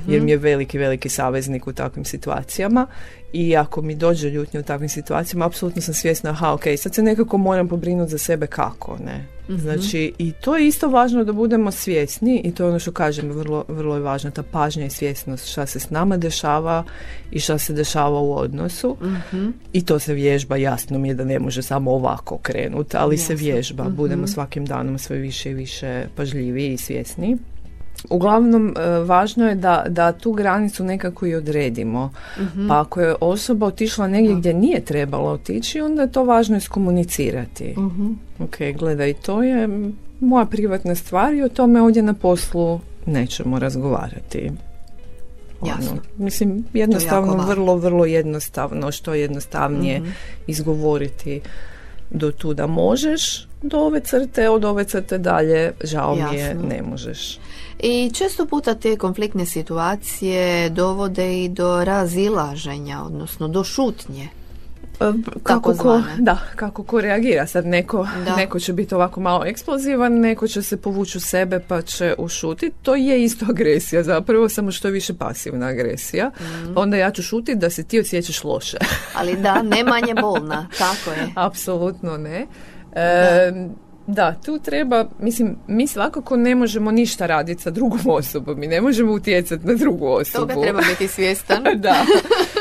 jer 0.07 0.21
mi 0.21 0.31
je 0.31 0.37
veliki, 0.37 0.77
veliki 0.77 1.09
saveznik 1.09 1.67
u 1.67 1.73
takvim 1.73 2.05
situacijama 2.05 2.87
i 3.33 3.55
ako 3.55 3.81
mi 3.81 3.95
dođe 3.95 4.29
ljutnja 4.29 4.59
u 4.59 4.63
takvim 4.63 4.89
situacijama, 4.89 5.45
apsolutno 5.45 5.81
sam 5.81 5.93
svjesna, 5.93 6.29
aha, 6.29 6.53
ok, 6.53 6.63
sad 6.77 6.95
se 6.95 7.03
nekako 7.03 7.37
moram 7.37 7.67
pobrinuti 7.67 8.11
za 8.11 8.17
sebe 8.17 8.47
kako, 8.47 8.97
ne? 9.05 9.25
Znači, 9.47 10.13
i 10.17 10.31
to 10.31 10.55
je 10.57 10.67
isto 10.67 10.87
važno 10.89 11.23
da 11.23 11.33
budemo 11.33 11.71
svjesni 11.71 12.41
i 12.43 12.51
to 12.51 12.63
je 12.63 12.69
ono 12.69 12.79
što 12.79 12.91
kažem, 12.91 13.31
vrlo, 13.31 13.65
vrlo 13.67 13.95
je 13.95 14.01
važna 14.01 14.31
ta 14.31 14.43
pažnja 14.43 14.85
i 14.85 14.89
svjesnost 14.89 15.47
šta 15.47 15.65
se 15.65 15.79
s 15.79 15.89
nama 15.89 16.17
dešava 16.17 16.83
i 17.31 17.39
šta 17.39 17.57
se 17.57 17.73
dešava 17.73 18.19
u 18.19 18.33
odnosu. 18.33 18.97
I 19.73 19.85
to 19.85 19.99
se 19.99 20.13
vježba, 20.13 20.57
jasno 20.57 20.99
mi 20.99 21.07
je 21.07 21.13
da 21.13 21.23
ne 21.23 21.39
može 21.39 21.61
samo 21.61 21.91
ovako 21.91 22.37
krenuti, 22.37 22.97
ali 22.97 23.17
se 23.17 23.35
vježba, 23.35 23.83
budemo 23.89 24.27
svakim 24.27 24.65
danom 24.65 24.97
sve 24.97 25.17
više 25.17 25.51
i 25.51 25.53
više 25.53 26.05
pažljiviji 26.15 26.73
i 26.73 26.77
svjesni. 26.77 27.37
Uglavnom, 28.09 28.73
e, 28.77 28.99
važno 28.99 29.49
je 29.49 29.55
da, 29.55 29.83
da 29.87 30.11
tu 30.11 30.31
granicu 30.31 30.83
nekako 30.83 31.25
i 31.25 31.35
odredimo. 31.35 32.11
Pa 32.67 32.81
ako 32.81 33.01
je 33.01 33.15
osoba 33.21 33.65
otišla 33.65 34.07
negdje 34.07 34.35
gdje 34.35 34.53
nije 34.53 34.85
trebala 34.85 35.31
otići, 35.31 35.81
onda 35.81 36.01
je 36.01 36.11
to 36.11 36.23
važno 36.23 36.57
iskomunicirati. 36.57 37.75
Ok, 38.39 38.55
gledaj, 38.77 39.13
to 39.13 39.43
je 39.43 39.69
moja 40.19 40.45
privatna 40.45 40.95
stvar 40.95 41.33
i 41.33 41.43
o 41.43 41.49
tome 41.49 41.81
ovdje 41.81 42.01
na 42.01 42.13
poslu 42.13 42.79
nećemo 43.05 43.59
razgovarati. 43.59 44.51
Ono, 45.61 45.71
Jasno. 45.71 45.97
mislim, 46.17 46.65
jednostavno, 46.73 47.33
važno. 47.33 47.47
vrlo, 47.47 47.75
vrlo 47.75 48.05
jednostavno, 48.05 48.91
što 48.91 49.13
jednostavnije 49.13 50.01
izgovoriti 50.47 51.41
do 52.13 52.31
tu 52.31 52.53
da 52.53 52.67
možeš, 52.67 53.47
do 53.61 53.79
ove 53.79 53.99
crte, 53.99 54.49
od 54.49 54.65
ove 54.65 54.83
crte 54.83 55.17
dalje, 55.17 55.71
žao 55.83 56.15
mi 56.15 56.37
je, 56.37 56.45
Jasno. 56.45 56.67
ne 56.67 56.81
možeš. 56.81 57.39
I 57.79 58.11
često 58.13 58.45
puta 58.45 58.75
te 58.75 58.97
konfliktne 58.97 59.45
situacije 59.45 60.69
dovode 60.69 61.43
i 61.43 61.49
do 61.49 61.83
razilaženja, 61.83 63.03
odnosno 63.03 63.47
do 63.47 63.63
šutnje. 63.63 64.29
Kako 65.43 65.73
ko, 65.73 66.01
da, 66.17 66.37
kako 66.55 66.83
ko 66.83 67.01
reagira. 67.01 67.47
Sad 67.47 67.65
neko, 67.65 68.07
Da. 68.25 68.35
neko 68.41 68.59
će 68.59 68.73
biti 68.73 68.95
ovako 68.95 69.19
malo 69.19 69.45
eksplozivan, 69.45 70.13
neko 70.13 70.47
će 70.47 70.61
se 70.61 70.77
povući 70.77 71.17
u 71.17 71.21
sebe 71.21 71.59
pa 71.67 71.81
će 71.81 72.15
ušutiti. 72.17 72.75
To 72.81 72.95
je 72.95 73.23
isto 73.23 73.45
agresija 73.49 74.03
zapravo, 74.03 74.49
samo 74.49 74.71
što 74.71 74.87
je 74.87 74.91
više 74.91 75.13
pasivna 75.13 75.67
agresija. 75.67 76.31
Pa 76.75 76.81
onda 76.81 76.97
ja 76.97 77.11
ću 77.11 77.23
šutiti 77.23 77.55
da 77.55 77.69
se 77.69 77.83
ti 77.83 77.99
osjećaš 77.99 78.43
loše. 78.43 78.77
Ali 79.19 79.35
da, 79.35 79.61
ne 79.61 79.83
manje 79.83 80.13
bolna, 80.21 80.67
tako 80.77 81.11
je. 81.11 81.27
Apsolutno 81.35 82.17
ne. 82.17 82.47
E, 82.95 83.51
da, 84.07 84.35
tu 84.45 84.59
treba, 84.59 85.05
mislim, 85.19 85.55
mi 85.67 85.87
svakako 85.87 86.37
ne 86.37 86.55
možemo 86.55 86.91
ništa 86.91 87.25
raditi 87.25 87.61
sa 87.61 87.69
drugom 87.69 87.99
osobom. 88.19 88.59
Mi 88.59 88.67
ne 88.67 88.81
možemo 88.81 89.13
utjecati 89.13 89.67
na 89.67 89.73
drugu 89.73 90.07
osobu. 90.07 90.47
Toga 90.47 90.61
treba 90.61 90.81
biti 90.89 91.07
svjestan. 91.07 91.63
da. 91.75 91.95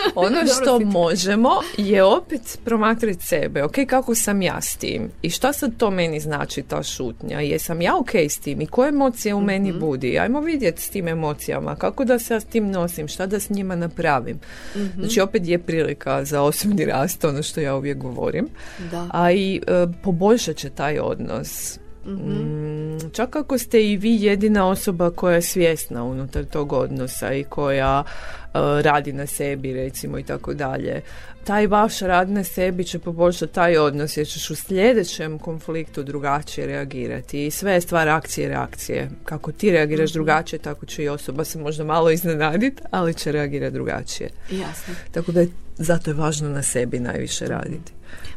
Ono 0.17 0.37
što 0.47 0.81
možemo 0.81 1.51
je 1.77 2.05
opet 2.05 2.59
promatrati 2.65 3.27
sebe. 3.27 3.65
Ok, 3.65 3.75
kako 3.87 4.15
sam 4.15 4.43
ja 4.43 4.61
s 4.61 4.77
tim? 4.77 5.11
I 5.23 5.31
šta 5.31 5.53
sad 5.53 5.77
to 5.77 5.91
meni 5.91 6.21
znači 6.21 6.63
ta 6.63 6.83
šutnja? 6.83 7.41
Jesam 7.41 7.81
ja 7.81 7.97
ok 7.97 8.15
s 8.15 8.39
tim? 8.39 8.61
I 8.61 8.67
koje 8.67 8.89
emocije 8.89 9.35
u 9.35 9.41
meni 9.41 9.71
Mhm. 9.71 9.81
budi? 9.81 10.19
Ajmo 10.19 10.41
vidjeti 10.41 10.83
s 10.83 10.91
tim 10.91 11.09
emocijama. 11.09 11.77
Kako 11.77 12.05
da 12.05 12.19
se 12.19 12.35
ja 12.35 12.41
s 12.41 12.45
tim 12.45 12.71
nosim? 12.71 13.09
Šta 13.09 13.27
da 13.27 13.41
s 13.41 13.51
njima 13.51 13.77
napravim? 13.77 14.39
Mhm. 14.77 15.01
Znači 15.01 15.21
opet 15.21 15.49
je 15.49 15.59
prilika 15.59 16.25
za 16.25 16.43
osobni 16.43 16.85
rast, 16.85 17.25
ono 17.25 17.43
što 17.43 17.61
ja 17.61 17.77
uvijek 17.77 17.99
govorim. 17.99 18.49
Da. 18.91 19.07
A 19.13 19.33
i 19.33 19.57
e, 19.57 19.61
poboljšat 20.03 20.57
će 20.57 20.71
taj 20.71 20.99
odnos. 20.99 21.79
Mm, 22.07 23.11
čak 23.13 23.37
ako 23.37 23.59
ste 23.59 23.83
i 23.83 23.97
vi 23.97 24.23
jedina 24.23 24.69
osoba 24.69 25.11
koja 25.11 25.35
je 25.35 25.43
svjesna 25.43 26.05
unutar 26.05 26.45
tog 26.45 26.73
odnosa 26.73 27.33
i 27.33 27.45
koja 27.45 28.05
radi 28.55 29.13
na 29.13 29.27
sebi 29.27 29.73
recimo 29.73 30.19
i 30.19 30.23
tako 30.23 30.55
dalje. 30.55 31.03
Taj 31.45 31.67
vaš 31.67 31.99
rad 31.99 32.31
na 32.31 32.45
sebi 32.45 32.85
će 32.85 32.99
poboljšati 32.99 33.53
taj 33.53 33.77
odnos 33.77 34.17
jer 34.17 34.27
ćeš 34.27 34.51
u 34.51 34.57
sljedećem 34.57 35.39
konfliktu 35.39 36.03
drugačije 36.03 36.67
reagirati 36.67 37.47
i 37.47 37.51
sve 37.51 37.73
je 37.73 37.81
stvar 37.81 38.09
akcije 38.09 38.45
i 38.45 38.49
reakcije. 38.49 39.11
Kako 39.25 39.53
ti 39.53 39.71
reagiraš 39.71 40.13
drugačije, 40.13 40.59
tako 40.59 40.87
će 40.87 41.05
i 41.05 41.09
osoba 41.09 41.45
se 41.45 41.59
možda 41.59 41.85
malo 41.85 42.11
iznenaditi, 42.11 42.83
ali 42.91 43.15
će 43.15 43.33
reagirati 43.33 43.75
drugačije. 43.75 44.31
Jasno. 44.51 44.95
Tako 45.11 45.33
da 45.33 45.41
je, 45.41 45.49
zato 45.77 46.11
je 46.11 46.15
važno 46.15 46.49
na 46.49 46.63
sebi 46.63 47.01
najviše 47.01 47.47
raditi. 47.47 47.93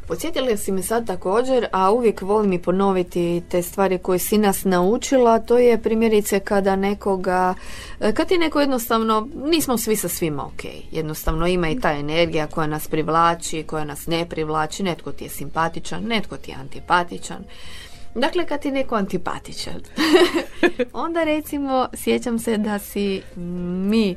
Podsjetili 0.08 0.58
si 0.58 0.72
me 0.72 0.84
sad 0.84 1.08
također, 1.08 1.68
a 1.72 1.92
uvijek 1.92 2.22
volim 2.22 2.54
i 2.54 2.62
ponoviti 2.62 3.42
te 3.50 3.62
stvari 3.62 3.98
koje 3.98 4.20
si 4.20 4.38
nas 4.38 4.64
naučila, 4.64 5.40
to 5.40 5.58
je 5.58 5.82
primjerice 5.82 6.40
kada 6.40 6.76
nekoga, 6.76 7.54
e, 8.00 8.14
kad 8.14 8.28
ti 8.28 8.38
neko 8.38 8.60
jednostavno, 8.60 9.28
nismo 9.46 9.78
svi 9.78 9.96
sa 10.06 10.10
svima 10.10 10.46
ok, 10.46 10.64
jednostavno 10.92 11.48
ima 11.48 11.70
i 11.70 11.80
ta 11.80 11.92
energija 11.92 12.48
koja 12.48 12.68
nas 12.68 12.88
privlači, 12.88 13.64
koja 13.64 13.86
nas 13.86 14.08
ne 14.08 14.26
privlači, 14.30 14.84
netko 14.84 15.12
ti 15.12 15.24
je 15.24 15.30
simpatičan, 15.30 16.04
netko 16.04 16.38
ti 16.38 16.52
je 16.52 16.58
antipatičan. 16.58 17.44
Dakle, 18.16 18.46
kad 18.46 18.62
ti 18.62 18.68
je 18.68 18.72
neko 18.72 18.96
antipatičan, 18.96 19.82
onda 21.06 21.24
recimo, 21.24 21.88
sjećam 21.94 22.40
se 22.40 22.58
da 22.58 22.80
si 22.80 23.22
mi 23.90 24.16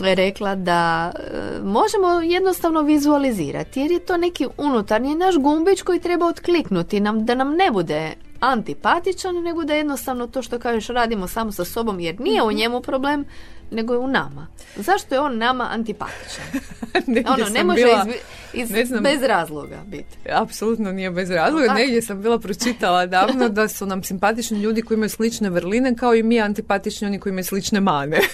rekla 0.00 0.54
da 0.54 1.12
e, 1.14 1.60
možemo 1.62 2.08
jednostavno 2.08 2.82
vizualizirati 2.82 3.80
jer 3.80 3.90
je 3.90 3.98
to 3.98 4.16
neki 4.16 4.46
unutarnji 4.56 5.14
naš 5.14 5.36
gumbić 5.36 5.82
koji 5.82 6.00
treba 6.00 6.26
otkliknuti 6.26 7.00
nam 7.00 7.24
da 7.24 7.34
nam 7.34 7.54
ne 7.54 7.70
bude 7.70 8.14
antipatičan 8.40 9.42
nego 9.42 9.64
da 9.64 9.74
jednostavno 9.74 10.26
to 10.26 10.42
što 10.42 10.58
kažeš 10.58 10.86
radimo 10.86 11.28
samo 11.28 11.52
sa 11.52 11.64
sobom 11.64 12.00
jer 12.00 12.20
nije 12.20 12.42
u 12.42 12.52
njemu 12.52 12.80
problem 12.80 13.24
nego 13.70 13.92
je 13.92 13.98
u 13.98 14.08
nama. 14.08 14.46
Zašto 14.76 15.14
je 15.14 15.20
on 15.20 15.38
nama 15.38 15.64
antipatičan? 15.64 16.44
Negdje 17.06 17.32
Ono, 17.34 17.48
ne 17.48 17.64
može 17.64 17.82
bila- 17.82 18.06
iz, 18.52 18.62
iz- 18.62 18.70
ne 18.70 18.84
znam- 18.84 19.02
bez 19.02 19.22
razloga 19.22 19.76
biti. 19.86 20.18
Apsolutno 20.32 20.92
nije 20.92 21.10
bez 21.10 21.30
razloga. 21.30 21.72
Negdje 21.74 22.02
sam 22.02 22.22
bila 22.22 22.38
pročitala 22.38 23.06
davno 23.06 23.48
da 23.48 23.68
su 23.68 23.86
nam 23.86 24.02
simpatični 24.02 24.58
ljudi 24.58 24.82
koji 24.82 24.96
imaju 24.96 25.10
slične 25.10 25.50
vrline 25.50 25.94
kao 25.94 26.14
i 26.14 26.22
mi 26.22 26.40
antipatični 26.40 27.06
oni 27.06 27.20
koji 27.20 27.30
imaju 27.30 27.44
slične 27.44 27.80
mane. 27.80 28.18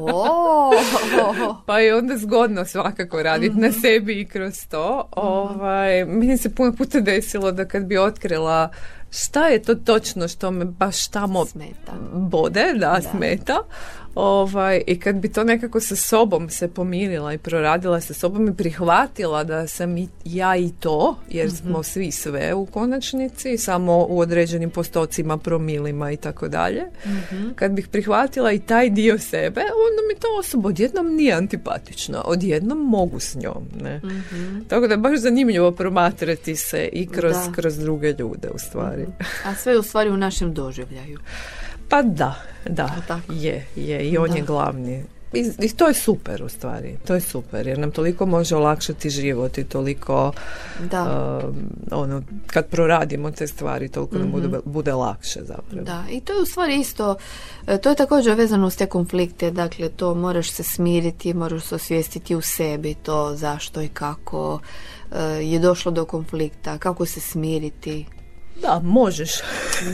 Pa 1.66 1.80
je 1.80 1.96
onda 1.96 2.16
zgodno 2.16 2.64
svakako 2.64 3.22
raditi 3.22 3.56
na 3.56 3.68
Mhm. 3.68 3.76
sebi 3.76 4.20
i 4.20 4.26
kroz 4.26 4.66
to. 4.66 5.08
Ovaj, 5.12 6.04
meni 6.04 6.36
se 6.36 6.50
puno 6.50 6.72
puta 6.72 7.00
desilo 7.00 7.52
da 7.52 7.64
kad 7.64 7.84
bi 7.84 7.98
otkrila 7.98 8.70
šta 9.12 9.46
je 9.46 9.62
to 9.62 9.74
točno 9.74 10.28
što 10.28 10.50
me 10.50 10.64
baš 10.64 11.08
tamo 11.08 11.46
Smeta. 11.46 11.92
bode, 12.12 12.64
da, 12.74 13.00
smeta. 13.02 13.58
Ovaj, 14.14 14.82
I 14.86 15.00
kad 15.00 15.16
bi 15.16 15.28
to 15.28 15.44
nekako 15.44 15.80
sa 15.80 15.96
sobom 15.96 16.50
se 16.50 16.68
pomirila 16.68 17.32
i 17.32 17.38
proradila 17.38 18.00
sa 18.00 18.14
sobom 18.14 18.48
i 18.48 18.54
prihvatila 18.54 19.44
da 19.44 19.66
sam 19.66 19.96
i 19.98 20.08
ja 20.24 20.56
i 20.56 20.70
to, 20.80 21.16
jer 21.28 21.50
smo 21.52 21.82
svi 21.82 22.10
sve 22.12 22.54
u 22.54 22.66
konačnici, 22.66 23.58
samo 23.58 24.06
u 24.08 24.18
određenim 24.18 24.70
postocima, 24.70 25.38
promilima 25.38 26.10
i 26.12 26.16
tako 26.16 26.48
dalje. 26.48 26.82
Kad 27.54 27.72
bih 27.72 27.88
prihvatila 27.88 28.52
i 28.52 28.58
taj 28.58 28.90
dio 28.90 29.18
sebe, 29.18 29.60
onda 29.60 30.02
mi 30.08 30.20
ta 30.20 30.26
osoba 30.38 30.68
odjednom 30.68 31.06
nije 31.14 31.34
antipatična, 31.34 32.22
odjednom 32.24 32.78
mogu 32.78 33.20
s 33.20 33.34
njom. 33.34 33.64
Ne? 33.82 34.00
Tako 34.68 34.86
da 34.86 34.94
je 34.94 34.98
baš 34.98 35.18
zanimljivo 35.18 35.72
promatrati 35.72 36.56
se 36.56 36.88
i 36.92 37.06
kroz, 37.06 37.32
Da. 37.32 37.52
kroz 37.52 37.78
druge 37.78 38.14
ljude 38.18 38.48
u 38.54 38.58
stvari. 38.58 39.06
a 39.44 39.54
sve 39.54 39.78
u 39.78 39.82
stvari 39.82 40.10
u 40.10 40.16
našem 40.16 40.54
doživljaju. 40.54 41.18
Pa 41.90 42.02
da, 42.02 42.34
da, 42.66 42.88
tako? 43.08 43.32
je, 43.32 43.66
je 43.76 44.00
i 44.00 44.18
on 44.18 44.28
Da. 44.28 44.36
je 44.36 44.42
glavni. 44.42 45.04
I, 45.32 45.50
I 45.58 45.68
to 45.68 45.88
je 45.88 45.94
super 45.94 46.42
u 46.42 46.48
stvari, 46.48 46.96
to 47.06 47.14
je 47.14 47.20
super 47.20 47.66
jer 47.66 47.78
nam 47.78 47.90
toliko 47.90 48.26
može 48.26 48.56
olakšati 48.56 49.10
život 49.10 49.58
i 49.58 49.64
toliko 49.64 50.32
Da. 50.80 51.02
um, 51.44 51.54
ono, 51.92 52.22
kad 52.46 52.66
proradimo 52.66 53.30
te 53.30 53.46
stvari 53.46 53.88
toliko 53.88 54.18
nam 54.18 54.30
bude, 54.30 54.58
bude 54.64 54.92
lakše 54.92 55.40
zapravo. 55.42 55.84
Da, 55.84 56.04
i 56.10 56.20
to 56.20 56.32
je 56.32 56.42
u 56.42 56.46
stvari 56.46 56.76
isto, 56.76 57.16
e, 57.66 57.78
to 57.78 57.88
je 57.90 57.96
također 57.96 58.36
vezano 58.36 58.66
uz 58.66 58.76
te 58.76 58.86
konflikte, 58.86 59.50
dakle 59.50 59.88
to 59.88 60.14
moraš 60.14 60.50
se 60.50 60.62
smiriti, 60.62 61.34
moraš 61.34 61.62
se 61.62 61.74
osvijestiti 61.74 62.34
u 62.34 62.40
sebi 62.40 62.94
to 62.94 63.36
zašto 63.36 63.82
i 63.82 63.88
kako 63.88 64.60
e, 65.12 65.22
je 65.22 65.58
došlo 65.58 65.92
do 65.92 66.04
konflikta, 66.04 66.78
kako 66.78 67.06
se 67.06 67.20
smiriti. 67.20 68.06
Da, 68.62 68.80
možeš. 68.84 69.30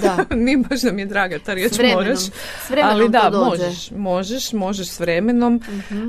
Da. 0.02 0.24
Nije 0.36 0.56
baš 0.56 0.80
da 0.80 0.92
mi 0.92 1.02
je 1.02 1.06
draga 1.06 1.38
ta 1.38 1.54
riječ 1.54 1.72
S 1.72 1.78
vremenom. 1.78 2.04
moraš. 2.04 2.20
S 2.66 2.70
vremenom 2.70 2.96
ali 2.96 3.08
da, 3.08 3.20
to 3.20 3.30
dođe. 3.30 3.62
Možeš, 3.62 3.90
možeš, 3.90 4.52
možeš 4.52 4.88
s 4.88 5.00
vremenom. 5.00 5.60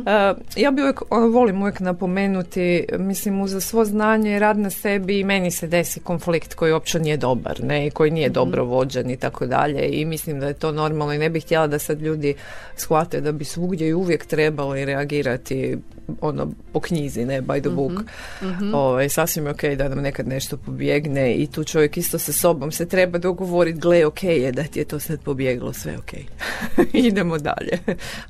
E, 0.07 0.33
ja 0.55 0.71
bi 0.71 0.81
uvijek, 0.81 1.01
volim 1.11 1.61
uvijek 1.61 1.79
napomenuti, 1.79 2.85
mislim, 2.97 3.41
uz 3.41 3.63
svo 3.63 3.85
znanje 3.85 4.35
i 4.35 4.39
rad 4.39 4.57
na 4.57 4.69
sebi 4.69 5.19
i 5.19 5.23
meni 5.23 5.51
se 5.51 5.67
desi 5.67 5.99
konflikt 5.99 6.53
koji 6.53 6.71
uopće 6.71 6.99
nije 6.99 7.17
dobar, 7.17 7.63
ne, 7.63 7.87
i 7.87 7.91
koji 7.91 8.11
nije 8.11 8.29
dobro 8.29 8.63
vođen 8.63 9.09
i 9.09 9.17
tako 9.17 9.45
dalje 9.45 9.89
i 9.89 10.05
mislim 10.05 10.39
da 10.39 10.47
je 10.47 10.53
to 10.53 10.71
normalno 10.71 11.13
i 11.13 11.17
ne 11.17 11.29
bih 11.29 11.43
htjela 11.43 11.67
da 11.67 11.79
sad 11.79 12.01
ljudi 12.01 12.33
shvate 12.75 13.21
da 13.21 13.31
bi 13.31 13.45
svugdje 13.45 13.87
i 13.87 13.93
uvijek 13.93 14.25
trebali 14.25 14.85
reagirati 14.85 15.77
ono 16.21 16.47
po 16.73 16.79
knjizi, 16.79 17.25
ne 17.25 17.41
by 17.41 17.61
the 17.61 17.69
book. 17.69 17.91
Ovaj, 18.73 19.09
sasvim 19.09 19.45
je 19.45 19.51
ok 19.51 19.63
da 19.77 19.89
nam 19.89 19.99
nekad 19.99 20.27
nešto 20.27 20.57
pobjegne 20.57 21.35
i 21.35 21.47
tu 21.47 21.63
čovjek 21.63 21.97
isto 21.97 22.19
sa 22.19 22.33
sobom 22.47 22.71
se 22.71 22.87
treba 22.87 23.17
dogovoriti, 23.17 23.79
gle, 23.79 24.05
ok 24.05 24.23
je 24.23 24.51
da 24.51 24.63
ti 24.63 24.79
je 24.79 24.85
to 24.85 24.99
sad 24.99 25.19
pobjeglo, 25.21 25.73
sve 25.73 25.97
ok. 25.97 26.11
Idemo 27.07 27.37
dalje. 27.37 27.79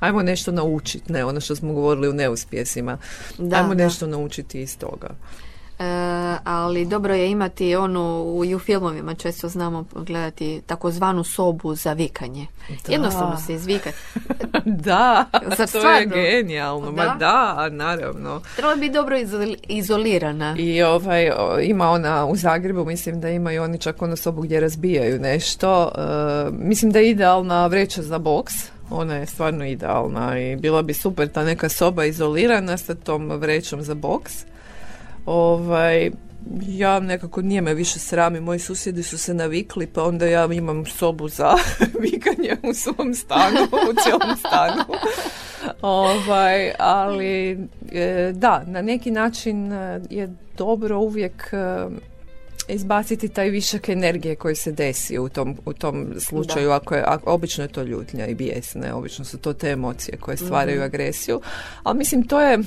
Ajmo 0.00 0.22
nešto 0.22 0.52
naučiti, 0.52 1.12
ne 1.12 1.24
ono 1.24 1.40
što 1.40 1.56
smo 1.56 1.72
govorili 1.72 2.08
u 2.08 2.12
neuspjesima. 2.12 2.98
Da, 3.38 3.56
Ajmo 3.56 3.74
da. 3.74 3.84
nešto 3.84 4.06
naučiti 4.06 4.60
iz 4.60 4.78
toga. 4.78 5.08
E, 5.80 5.84
ali 6.44 6.86
dobro 6.86 7.14
je 7.14 7.30
imati 7.30 7.76
onu, 7.76 8.00
u- 8.24 8.44
i 8.44 8.54
u 8.54 8.58
filmovima 8.58 9.14
često 9.14 9.48
znamo 9.48 9.84
gledati 9.96 10.62
takozvanu 10.62 11.24
sobu 11.24 11.74
za 11.74 11.92
vikanje. 11.92 12.46
Jednostavno 12.88 13.36
se 13.38 13.54
izvikati. 13.54 13.96
da, 14.64 15.24
Zar 15.46 15.56
to 15.56 15.62
je 15.62 15.66
stvarno? 15.68 16.14
genijalno. 16.14 16.92
Ma 16.92 17.04
Da? 17.04 17.16
da, 17.16 17.68
naravno. 17.68 18.40
Treba 18.56 18.74
biti 18.74 18.92
dobro 18.92 19.16
izol- 19.16 19.56
izolirana. 19.62 20.54
I 20.58 20.82
ovaj, 20.82 21.30
ima 21.62 21.90
ona 21.90 22.26
u 22.26 22.36
Zagrebu, 22.36 22.84
mislim 22.84 23.20
da 23.20 23.30
imaju 23.30 23.62
oni 23.62 23.78
čak 23.78 24.02
onu 24.02 24.16
sobu 24.16 24.42
gdje 24.42 24.60
razbijaju 24.60 25.20
nešto. 25.20 25.88
E, 25.88 26.00
mislim 26.52 26.90
da 26.92 26.98
je 26.98 27.10
idealna 27.10 27.66
vreća 27.66 28.02
za 28.02 28.18
boks. 28.18 28.54
Ona 28.90 29.14
je 29.14 29.26
stvarno 29.26 29.66
idealna 29.66 30.38
i 30.40 30.56
bila 30.56 30.82
bi 30.82 30.94
super 30.94 31.28
ta 31.28 31.44
neka 31.44 31.68
soba 31.68 32.04
izolirana 32.04 32.76
sa 32.76 32.94
tom 32.94 33.30
vrećom 33.30 33.82
za 33.82 33.94
boks. 33.94 34.32
Ovaj, 35.26 36.10
ja 36.66 37.00
nekako 37.00 37.42
nije 37.42 37.60
me 37.60 37.74
više 37.74 37.98
srami, 37.98 38.40
moji 38.40 38.58
susjedi 38.58 39.02
su 39.02 39.18
se 39.18 39.34
navikli, 39.34 39.86
pa 39.86 40.04
onda 40.04 40.26
ja 40.26 40.48
imam 40.52 40.86
sobu 40.86 41.28
za 41.28 41.54
vikanje 42.10 42.56
u 42.62 42.74
svom 42.74 43.14
stanu, 43.14 43.60
u 43.90 44.02
cijelom 44.02 44.36
stanu. 44.38 44.84
ovaj, 45.82 46.72
ali 46.78 47.58
e, 47.92 48.32
da, 48.34 48.64
na 48.66 48.82
neki 48.82 49.10
način 49.10 49.72
e, 49.72 50.00
je 50.10 50.28
dobro 50.56 50.98
uvijek 50.98 51.52
e, 51.52 51.86
izbaciti 52.68 53.28
taj 53.28 53.48
višak 53.48 53.88
energije 53.88 54.36
koji 54.36 54.54
se 54.54 54.72
desi 54.72 55.18
u 55.18 55.28
tom, 55.28 55.56
u 55.64 55.72
tom 55.72 56.14
slučaju, 56.18 56.70
ako 56.70 56.94
je, 56.94 57.02
ako, 57.06 57.30
obično 57.30 57.64
je 57.64 57.68
to 57.68 57.82
ljutnja 57.82 58.26
i 58.26 58.34
bijes, 58.34 58.74
ne, 58.74 58.92
obično 58.92 59.24
su 59.24 59.38
to 59.38 59.52
te 59.52 59.70
emocije 59.70 60.18
koje 60.18 60.36
stvaraju 60.36 60.82
agresiju, 60.82 61.40
ali 61.82 61.98
mislim 61.98 62.28
to 62.28 62.40
je 62.40 62.58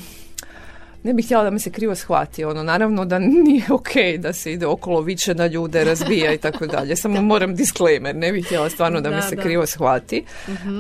ne 1.04 1.14
bih 1.14 1.26
htjela 1.26 1.44
da 1.44 1.50
me 1.50 1.60
se 1.60 1.72
krivo 1.72 1.96
shvati, 1.96 2.44
ono, 2.44 2.64
naravno 2.64 3.06
da 3.06 3.20
nije 3.20 3.64
ok 3.70 4.20
da 4.20 4.34
se 4.34 4.54
ide 4.54 4.66
okolo 4.66 5.02
viče 5.02 5.36
na 5.36 5.48
ljude, 5.48 5.84
razbija 5.84 6.34
i 6.34 6.38
tako 6.38 6.68
dalje, 6.68 6.96
samo 6.96 7.22
moram 7.22 7.56
disclaimer, 7.56 8.16
ne 8.16 8.32
bih 8.32 8.46
htjela 8.46 8.70
stvarno 8.70 9.02
da, 9.02 9.10
me 9.10 9.16
Da, 9.16 9.22
se 9.22 9.36
da. 9.36 9.42
krivo 9.42 9.66
shvati, 9.66 10.24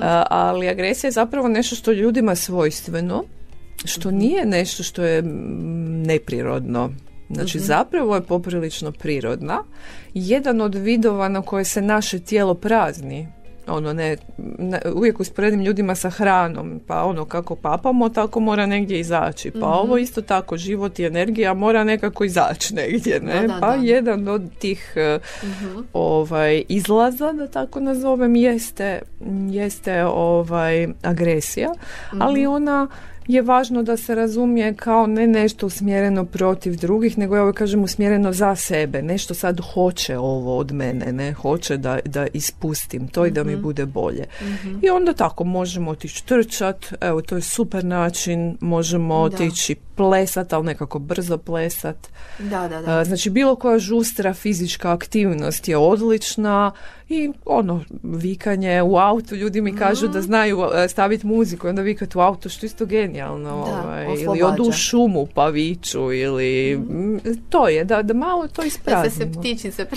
A, 0.01 0.23
ali 0.29 0.69
agresija 0.69 1.07
je 1.07 1.11
zapravo 1.11 1.47
nešto 1.47 1.75
što 1.75 1.91
ljudima 1.91 2.35
svojstveno, 2.35 3.23
što 3.85 4.11
nije 4.11 4.45
nešto 4.45 4.83
što 4.83 5.03
je 5.03 5.21
neprirodno. 6.05 6.89
Znači 7.29 7.59
zapravo 7.59 8.15
je 8.15 8.21
poprilično 8.21 8.91
prirodna. 8.91 9.63
Jedan 10.13 10.61
od 10.61 10.75
vidova 10.75 11.29
na 11.29 11.41
koje 11.41 11.65
se 11.65 11.81
naše 11.81 12.19
tijelo 12.19 12.53
prazni, 12.53 13.27
ono 13.67 13.93
ne, 13.93 14.17
ne- 14.59 14.81
uvijek 14.95 15.19
usporedim 15.19 15.61
ljudima 15.61 15.95
sa 15.95 16.09
hranom, 16.09 16.81
pa 16.87 17.03
ono 17.03 17.25
kako 17.25 17.55
papamo 17.55 18.09
tako 18.09 18.39
mora 18.39 18.65
negdje 18.65 18.99
izaći, 18.99 19.51
pa 19.51 19.67
ovo 19.67 19.97
isto 19.97 20.21
tako 20.21 20.57
život 20.57 20.99
i 20.99 21.05
energija 21.05 21.53
mora 21.53 21.83
nekako 21.83 22.23
izaći 22.23 22.75
negdje, 22.75 23.19
ne? 23.19 23.41
Da, 23.41 23.47
da, 23.47 23.57
pa 23.59 23.77
da. 23.77 23.83
jedan 23.83 24.27
od 24.27 24.41
tih 24.59 24.93
e, 24.95 25.19
ovaj 25.93 26.63
izlaza 26.67 27.31
da 27.31 27.47
tako 27.47 27.79
nazovem 27.79 28.35
jeste 28.35 29.01
jeste 29.49 30.05
ovaj 30.05 30.87
agresija, 31.03 31.69
ali 32.19 32.45
ona 32.45 32.87
je 33.27 33.41
važno 33.41 33.83
da 33.83 33.97
se 33.97 34.15
razumije 34.15 34.73
kao 34.73 35.07
ne 35.07 35.27
nešto 35.27 35.65
usmjereno 35.65 36.25
protiv 36.25 36.75
drugih, 36.75 37.17
nego 37.17 37.35
ja 37.35 37.41
uvijek 37.41 37.57
kažem 37.57 37.83
usmjereno 37.83 38.33
za 38.33 38.55
sebe. 38.55 39.01
Nešto 39.01 39.33
sad 39.33 39.59
hoće 39.73 40.17
ovo 40.17 40.57
od 40.57 40.71
mene, 40.71 41.11
ne 41.11 41.33
hoće 41.33 41.77
da, 41.77 41.99
da 42.05 42.27
ispustim 42.33 43.07
to 43.07 43.25
i 43.25 43.31
da 43.31 43.43
mi 43.43 43.55
bude 43.55 43.85
bolje. 43.85 44.25
I 44.81 44.89
onda 44.89 45.13
tako 45.13 45.43
možemo 45.43 45.91
otići 45.91 46.25
trčat, 46.25 46.85
evo 47.01 47.21
to 47.21 47.35
je 47.35 47.41
super 47.41 47.83
način, 47.83 48.57
možemo 48.61 49.29
Da. 49.29 49.35
otići 49.35 49.75
plesat, 49.95 50.53
ali 50.53 50.65
nekako 50.65 50.99
brzo 50.99 51.37
plesat. 51.37 52.07
Da, 52.39 52.67
da, 52.67 52.81
da. 52.81 53.03
Znači 53.03 53.29
bilo 53.29 53.55
koja 53.55 53.79
žustra 53.79 54.33
fizička 54.33 54.91
aktivnost 54.91 55.67
je 55.67 55.77
odlična 55.77 56.71
i 57.13 57.31
ono 57.45 57.83
vikanje 58.03 58.81
u 58.81 58.97
autu, 58.97 59.35
ljudi 59.35 59.61
mi 59.61 59.75
kažu 59.75 60.05
Mhm. 60.05 60.13
da 60.13 60.21
znaju 60.21 60.59
e, 60.75 60.87
staviti 60.87 61.25
muziku 61.25 61.67
i 61.67 61.69
onda 61.69 61.81
vikati 61.81 62.17
u 62.17 62.21
autu 62.21 62.49
što 62.49 62.65
isto 62.65 62.85
genijalno 62.85 63.49
Da, 63.65 63.81
ovaj, 63.81 64.05
ili 64.15 64.43
odu 64.43 64.63
u 64.63 64.71
šumu 64.71 65.27
pa 65.27 65.47
viču 65.47 66.11
ili 66.13 66.71
m, 66.71 67.19
to 67.49 67.67
je 67.67 67.83
da, 67.83 68.01
da 68.01 68.13
malo 68.13 68.47
to 68.47 68.61
Da 68.85 69.03
se 69.03 69.09
se 69.11 69.31
ptičice. 69.31 69.85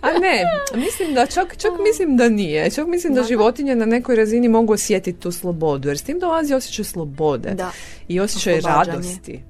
A 0.00 0.12
ne, 0.12 0.44
mislim 0.76 1.14
da 1.14 1.26
čak, 1.26 1.56
čak 1.56 1.70
mislim 1.82 2.16
da 2.16 2.28
nije. 2.28 2.70
Čak 2.70 2.86
mislim 2.86 3.14
da 3.14 3.20
Da. 3.20 3.26
životinje 3.26 3.76
na 3.76 3.86
nekoj 3.86 4.16
razini 4.16 4.48
mogu 4.48 4.72
osjetiti 4.72 5.20
tu 5.20 5.32
slobodu 5.32 5.88
jer 5.88 5.98
s 5.98 6.02
tim 6.02 6.18
dolazi 6.18 6.54
osjećaj 6.54 6.84
slobode 6.84 7.50
Da. 7.50 7.70
i 8.08 8.20
osjećaj 8.20 8.54
Oslobađanje. 8.54 8.90
radosti. 8.92 9.40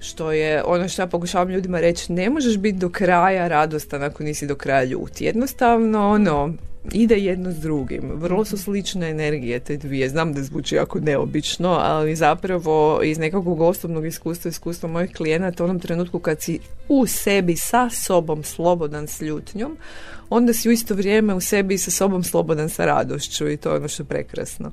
Što 0.00 0.32
je 0.32 0.62
ono 0.64 0.88
što 0.88 1.02
ja 1.02 1.06
pokušavam 1.06 1.48
ljudima 1.48 1.80
reći, 1.80 2.12
ne 2.12 2.30
možeš 2.30 2.56
biti 2.56 2.78
do 2.78 2.88
kraja 2.88 3.48
radostan 3.48 4.02
ako 4.02 4.22
nisi 4.22 4.46
do 4.46 4.54
kraja 4.54 4.84
ljut. 4.84 5.20
Jednostavno, 5.20 6.08
ono, 6.10 6.54
ide 6.92 7.16
jedno 7.16 7.52
s 7.52 7.56
drugim. 7.56 8.10
Vrlo 8.14 8.44
su 8.44 8.58
slične 8.58 9.10
energije 9.10 9.60
te 9.60 9.76
dvije. 9.76 10.08
Znam 10.08 10.32
da 10.32 10.42
zvuči 10.42 10.74
jako 10.74 11.00
neobično, 11.00 11.68
ali 11.68 12.16
zapravo 12.16 13.00
iz 13.04 13.18
nekakvog 13.18 13.60
osobnog 13.60 14.06
iskustva, 14.06 14.48
iskustva 14.48 14.88
mojih 14.88 15.12
klijenata, 15.12 15.62
u 15.62 15.66
onom 15.66 15.80
trenutku 15.80 16.18
kad 16.18 16.42
si 16.42 16.58
u 16.88 17.06
sebi 17.06 17.56
sa 17.56 17.90
sobom 17.90 18.42
slobodan 18.44 19.08
s 19.08 19.20
ljutnjom, 19.20 19.76
onda 20.30 20.52
si 20.52 20.68
u 20.68 20.72
isto 20.72 20.94
vrijeme 20.94 21.34
u 21.34 21.40
sebi 21.40 21.74
i 21.74 21.78
sa 21.78 21.90
sobom 21.90 22.24
slobodan 22.24 22.68
sa 22.68 22.84
radošću 22.84 23.48
i 23.48 23.56
to 23.56 23.70
je 23.70 23.76
ono 23.76 23.88
što 23.88 24.02
je 24.02 24.06
prekrasno. 24.06 24.72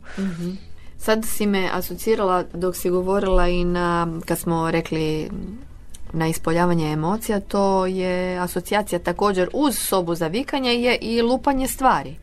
Sad 1.05 1.25
si 1.25 1.45
me 1.45 1.69
asocirala 1.73 2.43
dok 2.53 2.75
si 2.75 2.89
govorila 2.89 3.47
i 3.47 3.63
na, 3.63 4.07
kad 4.25 4.37
smo 4.37 4.71
rekli 4.71 5.29
na 6.13 6.27
ispoljavanje 6.27 6.91
emocija, 6.91 7.39
to 7.39 7.85
je 7.85 8.39
asocijacija 8.39 8.99
također 8.99 9.49
uz 9.53 9.77
sobu 9.77 10.15
za 10.15 10.27
vikanje 10.27 10.73
je 10.73 10.97
i 11.01 11.21
lupanje 11.21 11.67
stvari. 11.67 12.15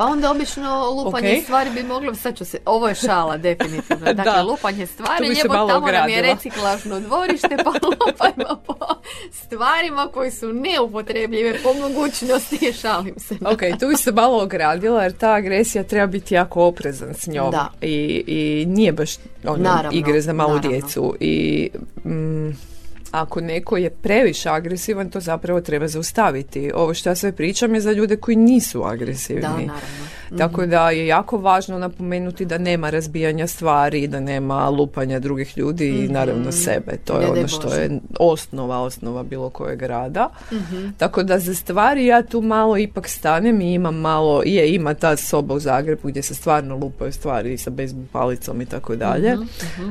Pa 0.00 0.06
onda 0.06 0.30
obično 0.30 0.90
lupanje 0.90 1.32
Ok. 1.32 1.42
stvari 1.44 1.70
bi 1.72 1.82
moglo, 1.82 2.14
sad 2.14 2.36
ću 2.36 2.44
se, 2.44 2.58
ovo 2.64 2.88
je 2.88 2.94
šala 2.96 3.36
definitivno, 3.38 4.04
dakle 4.12 4.24
Da. 4.24 4.42
lupanje 4.42 4.86
stvari, 4.86 5.28
njebo 5.28 5.54
tamo 5.54 5.66
nam 5.66 5.70
je 5.70 5.76
ogradila. 5.78 6.20
reciklažno 6.22 7.00
dvorište, 7.00 7.56
pa 7.56 7.70
lupajmo 7.86 8.60
po 8.66 8.74
stvarima 9.32 10.06
koji 10.06 10.30
su 10.30 10.48
neupotrebljive 10.48 11.54
po 11.54 11.72
mogućnosti, 11.74 12.72
šalim 12.80 13.14
se. 13.18 13.34
Ok, 13.42 13.78
tu 13.80 13.88
bi 13.88 13.96
se 13.96 14.12
malo 14.12 14.42
ogradila 14.42 15.02
jer 15.02 15.12
ta 15.12 15.30
agresija 15.30 15.84
treba 15.84 16.06
biti 16.06 16.34
jako 16.34 16.62
oprezan 16.62 17.14
s 17.14 17.26
njom 17.26 17.50
Da. 17.50 17.68
I, 17.80 17.94
i 18.26 18.64
nije 18.66 18.92
baš 18.92 19.10
ono, 19.44 19.56
Naravno, 19.58 19.90
igre 19.92 20.20
za 20.20 20.32
malu 20.32 20.48
naravno. 20.50 20.70
djecu 20.70 21.16
i 21.20 21.70
mm, 22.04 22.50
ako 23.10 23.40
neko 23.40 23.76
je 23.76 23.90
previše 23.90 24.48
agresivan 24.48 25.10
to 25.10 25.20
zapravo 25.20 25.60
treba 25.60 25.88
zaustaviti. 25.88 26.70
Ovo 26.74 26.94
što 26.94 27.10
ja 27.10 27.14
sve 27.14 27.32
pričam 27.32 27.74
je 27.74 27.80
za 27.80 27.92
ljude 27.92 28.16
koji 28.16 28.36
nisu 28.36 28.84
agresivni. 28.84 29.42
Da, 29.42 29.48
naravno. 29.48 30.19
Tako 30.38 30.66
da 30.66 30.90
je 30.90 31.06
jako 31.06 31.38
važno 31.38 31.78
napomenuti 31.78 32.44
da 32.44 32.58
nema 32.58 32.90
razbijanja 32.90 33.46
stvari, 33.46 34.06
da 34.06 34.20
nema 34.20 34.68
lupanja 34.68 35.18
drugih 35.18 35.58
ljudi 35.58 35.88
i 35.88 36.08
naravno 36.08 36.52
sebe. 36.52 36.96
To 37.04 37.14
je 37.14 37.20
Ne 37.20 37.26
daj 37.26 37.38
ono 37.38 37.48
što 37.48 37.74
je 37.74 38.00
osnova, 38.18 38.80
osnova 38.80 39.22
bilo 39.22 39.50
kojeg 39.50 39.82
rada. 39.82 40.28
Tako 40.96 41.22
da 41.22 41.38
za 41.38 41.54
stvari 41.54 42.06
ja 42.06 42.22
tu 42.22 42.40
malo 42.40 42.78
ipak 42.78 43.08
stanem 43.08 43.60
i 43.60 43.74
imam 43.74 43.96
malo, 43.96 44.42
je 44.46 44.74
ima 44.74 44.94
ta 44.94 45.16
soba 45.16 45.54
u 45.54 45.60
Zagrebu 45.60 46.08
gdje 46.08 46.22
se 46.22 46.34
stvarno 46.34 46.76
lupaju 46.76 47.12
stvari 47.12 47.58
sa 47.58 47.70
bejzbol 47.70 48.04
palicom 48.12 48.60
i 48.60 48.66
tako 48.66 48.96
dalje. 48.96 49.36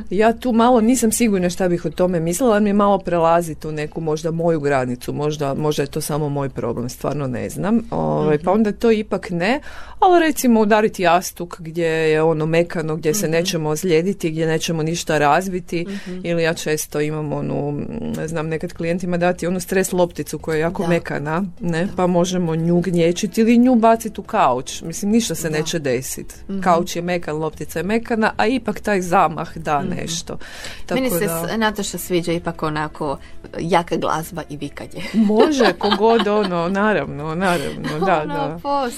Ja 0.10 0.34
tu 0.34 0.52
malo 0.52 0.82
nisam 0.82 1.12
sigurna 1.12 1.50
šta 1.50 1.70
bih 1.70 1.86
o 1.86 1.90
tome 1.90 2.20
mislila, 2.20 2.52
ali 2.52 2.64
mi 2.64 2.74
malo 2.74 2.98
prelazi 3.00 3.56
tu 3.56 3.72
neku 3.72 4.02
možda 4.02 4.32
moju 4.32 4.60
granicu, 4.60 5.14
možda, 5.14 5.54
možda 5.54 5.84
je 5.84 5.88
to 5.88 6.02
samo 6.02 6.30
moj 6.30 6.50
problem, 6.50 6.90
stvarno 6.90 7.28
ne 7.28 7.50
znam. 7.50 7.82
Ovaj, 7.92 8.38
Pa 8.44 8.52
onda 8.52 8.72
to 8.72 8.92
ipak 8.92 9.30
ne, 9.30 9.62
ali 10.00 10.20
recimo 10.30 10.62
udariti 10.62 11.04
jastuk 11.04 11.58
gdje 11.60 11.86
je 11.86 12.24
ono 12.24 12.46
mekano, 12.46 12.96
gdje 12.96 13.14
se 13.14 13.28
nećemo 13.28 13.70
ozlijediti, 13.70 14.32
gdje 14.32 14.48
nećemo 14.48 14.84
ništa 14.84 15.18
razbiti 15.18 15.86
ili 16.24 16.44
ja 16.44 16.54
često 16.54 17.02
imam 17.02 17.34
onu, 17.34 17.82
znam, 18.26 18.48
nekad 18.48 18.74
klijentima 18.74 19.18
dati 19.18 19.48
onu 19.48 19.60
stres 19.60 19.92
lopticu 19.92 20.40
koja 20.40 20.56
je 20.56 20.62
jako 20.62 20.84
Da. 20.84 20.90
mekana, 20.90 21.44
ne, 21.60 21.88
pa 21.96 22.08
možemo 22.08 22.56
nju 22.56 22.80
gnječiti 22.82 23.42
ili 23.42 23.58
nju 23.58 23.76
baciti 23.78 24.22
u 24.22 24.24
kauč. 24.24 24.82
Mislim, 24.82 25.12
ništa 25.12 25.36
se 25.36 25.50
Da. 25.50 25.58
neće 25.58 25.80
desiti. 25.80 26.36
Kauč 26.64 26.96
je 26.96 27.02
mekan, 27.02 27.36
loptica 27.38 27.80
je 27.80 27.84
mekana, 27.84 28.32
a 28.38 28.48
ipak 28.48 28.80
taj 28.80 29.02
zamah 29.02 29.58
da 29.58 29.82
nešto. 29.82 30.38
Tako 30.86 31.02
Meni 31.02 31.10
se 31.12 31.26
da- 31.26 31.58
Nataša 31.58 31.98
sviđa 31.98 32.32
ipak 32.32 32.64
onako 32.64 33.18
jaka 33.60 33.96
glazba 33.98 34.44
i 34.50 34.58
vikanje. 34.58 35.04
Može, 35.14 35.74
kogod 35.80 36.28
ono, 36.28 36.70
naravno, 36.70 37.36
naravno, 37.36 38.00
da, 38.00 38.22
ono, 38.22 38.34
da. 38.36 38.60
pos. 38.64 38.94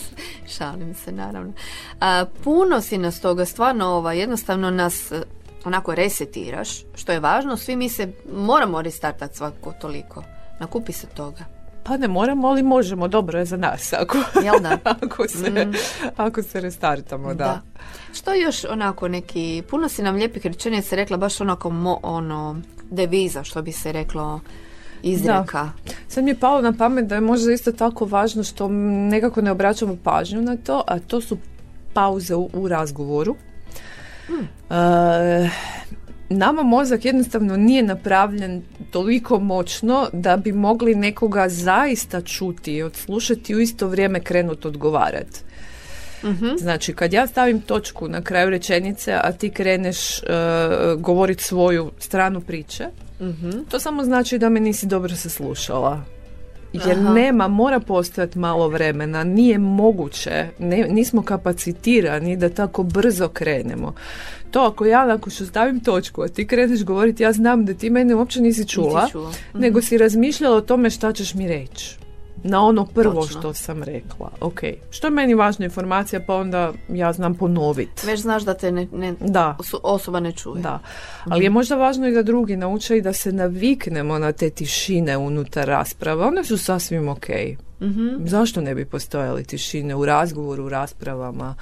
Šalim 0.48 0.94
se, 0.96 1.12
naravno. 1.26 1.54
A, 2.00 2.26
puno 2.44 2.82
si 2.82 2.98
nas 2.98 3.20
toga, 3.20 3.46
stvarno, 3.46 3.86
ovaj, 3.86 4.20
jednostavno 4.20 4.72
nas 4.72 5.12
e, 5.12 5.22
onako 5.66 5.96
resetiraš, 5.96 6.70
što 6.96 7.12
je 7.12 7.20
važno, 7.20 7.58
svi 7.58 7.76
mi 7.76 7.90
se 7.90 8.12
moramo 8.34 8.82
restartati 8.82 9.38
svako 9.38 9.74
toliko. 9.82 10.24
Nakupi 10.60 10.94
se 10.94 11.08
toga. 11.08 11.46
Pa 11.84 11.98
ne 11.98 12.08
moramo, 12.08 12.48
ali 12.48 12.64
možemo, 12.64 13.08
dobro 13.08 13.40
je 13.40 13.46
za 13.46 13.58
nas 13.58 13.94
ako, 13.94 14.18
Jel 14.44 14.60
da? 14.60 14.78
ako, 15.02 15.28
se, 15.28 15.68
ako 16.18 16.44
se 16.44 16.62
restartamo, 16.62 17.34
da. 17.34 17.62
Što 18.14 18.34
još 18.34 18.66
onako 18.66 19.08
neki, 19.08 19.64
puno 19.70 19.90
si 19.90 20.04
nam 20.04 20.16
lijepih 20.16 20.46
rečenica 20.46 20.96
rekla, 20.96 21.18
baš 21.18 21.42
onako 21.42 21.70
mo, 21.70 22.00
ono, 22.04 22.62
deviza, 22.90 23.44
što 23.44 23.62
bi 23.62 23.72
se 23.72 23.92
reklo, 23.92 24.40
izreka. 25.04 25.70
Sad 26.08 26.24
mi 26.24 26.32
je 26.32 26.40
palo 26.40 26.62
na 26.62 26.74
pamet 26.74 27.08
da 27.08 27.16
je 27.16 27.22
možda 27.22 27.52
isto 27.52 27.72
tako 27.72 28.06
važno 28.06 28.44
što 28.44 28.68
nekako 29.10 29.42
ne 29.42 29.52
obraćamo 29.52 29.98
pažnju 30.04 30.42
na 30.42 30.58
to, 30.58 30.84
a 30.88 31.00
to 31.00 31.22
su 31.22 31.38
pauze 31.94 32.36
u, 32.36 32.50
u 32.54 32.68
razgovoru. 32.68 33.36
E, 34.70 35.50
nama 36.30 36.64
mozak 36.64 37.06
jednostavno 37.06 37.58
nije 37.58 37.84
napravljen 37.84 38.62
toliko 38.92 39.40
moćno 39.40 40.08
da 40.14 40.38
bi 40.38 40.52
mogli 40.52 40.96
nekoga 40.96 41.50
zaista 41.50 42.22
čuti 42.22 42.74
i 42.74 42.84
odslušati 42.84 43.54
i 43.54 43.56
u 43.56 43.60
isto 43.60 43.88
vrijeme 43.88 44.20
krenuti 44.20 44.68
odgovarati. 44.68 45.40
Znači, 46.58 46.94
kad 46.94 47.14
ja 47.14 47.28
stavim 47.28 47.62
točku 47.62 48.08
na 48.08 48.22
kraju 48.22 48.50
rečenice, 48.50 49.14
a 49.14 49.32
ti 49.32 49.50
kreneš 49.50 50.18
e, 50.18 50.24
govoriti 50.98 51.44
svoju 51.44 51.92
stranu 52.00 52.42
priče, 52.42 52.86
to 53.70 53.80
samo 53.80 54.04
znači 54.04 54.38
da 54.38 54.50
me 54.50 54.60
nisi 54.60 54.86
dobro 54.86 55.16
saslušala. 55.16 56.04
Jer 56.74 56.98
Aha. 57.00 57.14
nema, 57.14 57.48
mora 57.48 57.80
postojati 57.80 58.40
malo 58.40 58.68
vremena, 58.68 59.24
nije 59.24 59.58
moguće, 59.58 60.48
ne, 60.60 60.88
nismo 60.90 61.22
kapacitirani 61.22 62.38
da 62.38 62.50
tako 62.50 62.84
brzo 62.84 63.28
krenemo. 63.28 63.94
To 64.52 64.60
ako 64.60 64.86
ja 64.86 65.06
nakon 65.06 65.32
što 65.32 65.46
stavim 65.46 65.80
točku, 65.80 66.22
a 66.22 66.28
ti 66.28 66.48
kreneš 66.48 66.84
govoriti, 66.84 67.24
ja 67.24 67.34
znam 67.34 67.66
da 67.66 67.74
ti 67.74 67.90
mene 67.90 68.16
uopće 68.16 68.42
nisi 68.42 68.68
čula, 68.68 69.02
Nisi 69.02 69.12
čula. 69.12 69.32
nego 69.54 69.82
si 69.82 69.98
razmišljala 69.98 70.58
o 70.58 70.62
tome 70.62 70.90
šta 70.90 71.14
ćeš 71.14 71.34
mi 71.34 71.48
reći. 71.48 72.01
Na 72.44 72.62
ono 72.62 72.86
prvo 72.86 73.22
Točno. 73.22 73.40
što 73.40 73.54
sam 73.54 73.84
rekla. 73.84 74.30
Ok. 74.42 74.60
Što 74.90 75.08
je 75.08 75.12
meni 75.12 75.34
važna 75.34 75.66
informacija, 75.66 76.20
pa 76.20 76.36
onda 76.36 76.74
ja 76.90 77.14
znam 77.14 77.36
ponoviti. 77.36 78.08
Već 78.08 78.20
znaš 78.20 78.44
da 78.44 78.54
te 78.54 78.72
ne, 78.72 78.88
ne, 78.94 79.14
Da. 79.20 79.56
oso- 79.60 79.80
osoba 79.84 80.20
ne 80.20 80.32
čuje. 80.32 80.62
Da, 80.62 80.80
ali 81.26 81.44
je 81.44 81.50
možda 81.50 81.76
važno 81.76 82.08
i 82.08 82.14
da 82.14 82.24
drugi 82.24 82.56
nauče 82.56 82.98
i 82.98 83.02
da 83.02 83.14
se 83.14 83.32
naviknemo 83.32 84.20
na 84.20 84.32
te 84.32 84.50
tišine 84.50 85.18
unutar 85.18 85.68
rasprava. 85.68 86.28
One 86.28 86.44
su 86.44 86.58
sasvim 86.58 87.08
ok. 87.10 87.26
Zašto 88.20 88.62
ne 88.62 88.76
bi 88.76 88.86
postojali 88.86 89.44
tišine 89.44 89.96
u 89.96 90.06
razgovoru, 90.06 90.66
u 90.66 90.70
raspravama? 90.70 91.56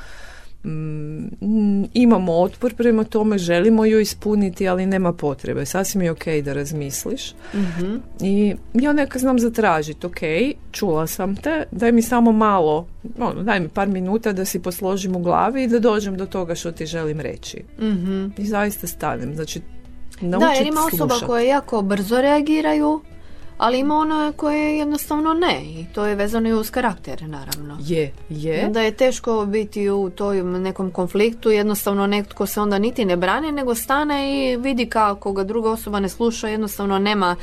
Mm, 0.65 1.83
imamo 1.93 2.33
otpor 2.33 2.73
prema 2.75 3.03
tome, 3.03 3.37
želimo 3.37 3.85
ju 3.85 3.99
ispuniti, 3.99 4.67
ali 4.67 4.85
nema 4.85 5.13
potrebe. 5.13 5.65
Sasvim 5.65 6.01
je 6.01 6.11
ok 6.11 6.25
da 6.43 6.53
razmisliš. 6.53 7.33
I 8.21 8.55
ja 8.73 8.93
neka 8.93 9.19
znam 9.19 9.39
zatražiti, 9.39 10.05
ok, 10.07 10.19
čula 10.71 11.07
sam 11.07 11.35
te, 11.35 11.65
daj 11.71 11.91
mi 11.91 12.01
samo 12.01 12.31
malo, 12.31 12.87
ono, 13.19 13.43
daj 13.43 13.59
mi 13.59 13.69
par 13.69 13.87
minuta 13.87 14.33
da 14.33 14.45
si 14.45 14.59
posložim 14.59 15.15
u 15.15 15.19
glavi 15.19 15.63
i 15.63 15.67
da 15.67 15.79
dođem 15.79 16.17
do 16.17 16.25
toga 16.25 16.55
što 16.55 16.71
ti 16.71 16.85
želim 16.85 17.19
reći. 17.19 17.63
I 18.37 18.45
zaista 18.45 18.87
stanem. 18.87 19.35
Znači, 19.35 19.61
Da, 20.21 20.45
jer 20.45 20.67
ima 20.67 20.81
osoba 20.93 21.13
slušat. 21.13 21.27
koje 21.27 21.47
jako 21.47 21.81
brzo 21.81 22.21
reagiraju, 22.21 23.01
ali 23.59 23.79
ima 23.79 23.95
ono 23.95 24.33
koje 24.35 24.77
jednostavno 24.77 25.33
ne. 25.33 25.61
I 25.63 25.85
to 25.85 26.05
je 26.05 26.15
vezano 26.15 26.49
i 26.49 26.53
uz 26.53 26.71
karakter, 26.71 27.23
naravno. 27.23 27.77
Je, 27.81 28.03
I 28.29 28.43
je. 28.43 28.65
onda 28.65 28.81
je 28.81 28.91
teško 28.93 29.45
biti 29.45 29.89
u 29.89 30.09
toj 30.09 30.43
nekom 30.43 30.91
konfliktu, 30.91 31.49
jednostavno 31.51 32.07
netko 32.07 32.45
se 32.45 32.61
onda 32.61 32.79
niti 32.79 33.05
ne 33.05 33.17
brani, 33.17 33.51
nego 33.51 33.75
stane 33.75 34.17
i 34.43 34.57
vidi 34.57 34.85
kako 34.85 35.31
ga 35.33 35.43
druga 35.43 35.69
osoba 35.71 35.99
ne 35.99 36.09
sluša, 36.09 36.47
jednostavno 36.47 36.99
nema, 36.99 37.35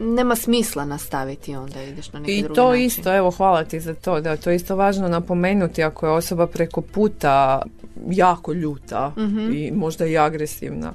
nema 0.00 0.36
smisla 0.36 0.84
nastaviti 0.84 1.56
onda 1.56 1.82
ideš 1.82 2.12
na 2.12 2.20
neki 2.20 2.32
I 2.32 2.42
drugi 2.42 2.54
to 2.54 2.68
način. 2.68 2.84
isto, 2.84 3.16
evo 3.16 3.30
hvala 3.30 3.64
ti 3.64 3.80
za 3.80 3.94
to, 3.94 4.20
da 4.20 4.36
to 4.36 4.50
je 4.50 4.56
isto 4.56 4.76
važno 4.76 5.08
napomenuti 5.08 5.82
ako 5.82 6.06
je 6.06 6.12
osoba 6.12 6.46
preko 6.46 6.80
puta 6.80 7.62
jako 8.08 8.52
ljuta 8.52 9.12
Mhm. 9.16 9.52
i 9.52 9.70
možda 9.70 10.06
i 10.06 10.18
agresivna. 10.18 10.92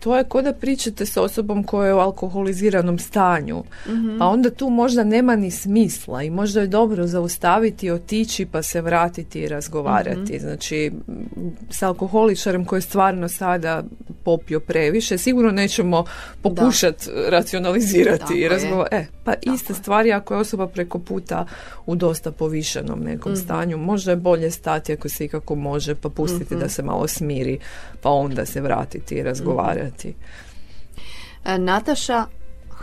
To 0.00 0.16
je 0.16 0.24
ko 0.24 0.42
da 0.42 0.52
pričate 0.52 1.06
s 1.06 1.16
osobom 1.16 1.64
koja 1.64 1.88
je 1.88 1.94
u 1.94 1.98
alkoholiziranom 1.98 2.98
stanju. 2.98 3.62
Mhm. 3.86 4.18
Pa 4.18 4.26
onda 4.26 4.50
tu 4.50 4.70
možda 4.70 5.04
nema 5.04 5.36
ni 5.36 5.50
smisla 5.50 6.22
i 6.22 6.30
možda 6.30 6.60
je 6.60 6.66
dobro 6.66 7.06
zaustaviti, 7.06 7.90
otići 7.90 8.46
pa 8.46 8.62
se 8.62 8.80
vratiti 8.80 9.40
i 9.40 9.48
razgovarati. 9.48 10.34
Mhm. 10.34 10.40
Znači, 10.40 10.92
s 11.70 11.82
alkoholičarem 11.82 12.64
koji 12.64 12.78
je 12.78 12.82
stvarno 12.82 13.28
sada 13.28 13.82
popio 14.24 14.60
previše, 14.60 15.18
sigurno 15.18 15.50
nećemo 15.52 16.04
pokušati 16.42 17.06
racionalizirati 17.28 18.18
Tako 18.18 18.32
i 18.32 18.40
je. 18.40 18.48
razgovarati. 18.48 18.96
E, 18.96 19.06
pa 19.24 19.34
iste 19.42 19.72
je. 19.72 19.76
stvari 19.76 20.12
ako 20.12 20.34
je 20.34 20.40
osoba 20.40 20.66
preko 20.66 20.98
puta 20.98 21.46
u 21.86 21.94
dosta 21.96 22.32
povišenom 22.32 23.00
nekom 23.00 23.32
Mhm. 23.32 23.40
stanju, 23.40 23.78
možda 23.78 24.10
je 24.10 24.16
bolje 24.18 24.50
stati 24.50 24.92
ako 24.92 25.08
se 25.08 25.24
ikako 25.24 25.54
može, 25.54 25.94
pa 25.94 26.08
pustiti 26.08 26.54
Mhm. 26.54 26.60
da 26.60 26.68
se 26.68 26.82
malo 26.82 27.08
smiri, 27.08 27.58
pa 28.02 28.10
onda 28.10 28.46
se 28.46 28.60
vratiti 28.60 29.14
i 29.14 29.22
razgovarati. 29.22 30.14
E, 31.44 31.58
Nataša, 31.58 32.24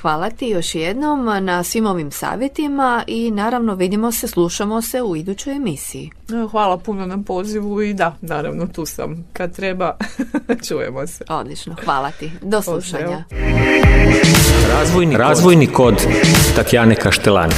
hvala 0.01 0.29
ti 0.29 0.47
još 0.47 0.75
jednom 0.75 1.45
na 1.45 1.63
svim 1.63 1.85
ovim 1.85 2.11
savjetima 2.11 3.03
i 3.07 3.31
naravno 3.31 3.75
vidimo 3.75 4.11
se, 4.11 4.27
slušamo 4.27 4.81
se 4.81 5.01
u 5.01 5.15
idućoj 5.15 5.55
emisiji. 5.55 6.11
Evo, 6.31 6.47
Hvala 6.47 6.77
puno 6.77 7.05
na 7.05 7.17
pozivu 7.27 7.81
i 7.81 7.93
da, 7.93 8.15
naravno 8.21 8.67
tu 8.67 8.85
sam. 8.85 9.25
Kad 9.33 9.55
treba, 9.55 9.97
čujemo 10.67 11.07
se. 11.07 11.23
Odlično, 11.29 11.75
hvala 11.85 12.11
ti. 12.11 12.31
Do 12.41 12.61
slušanja. 12.61 13.23
Razvojni, 14.69 15.17
Razvojni 15.17 15.67
kod 15.67 15.95
Tatjane 16.55 16.95
Kaštelani. 16.95 17.53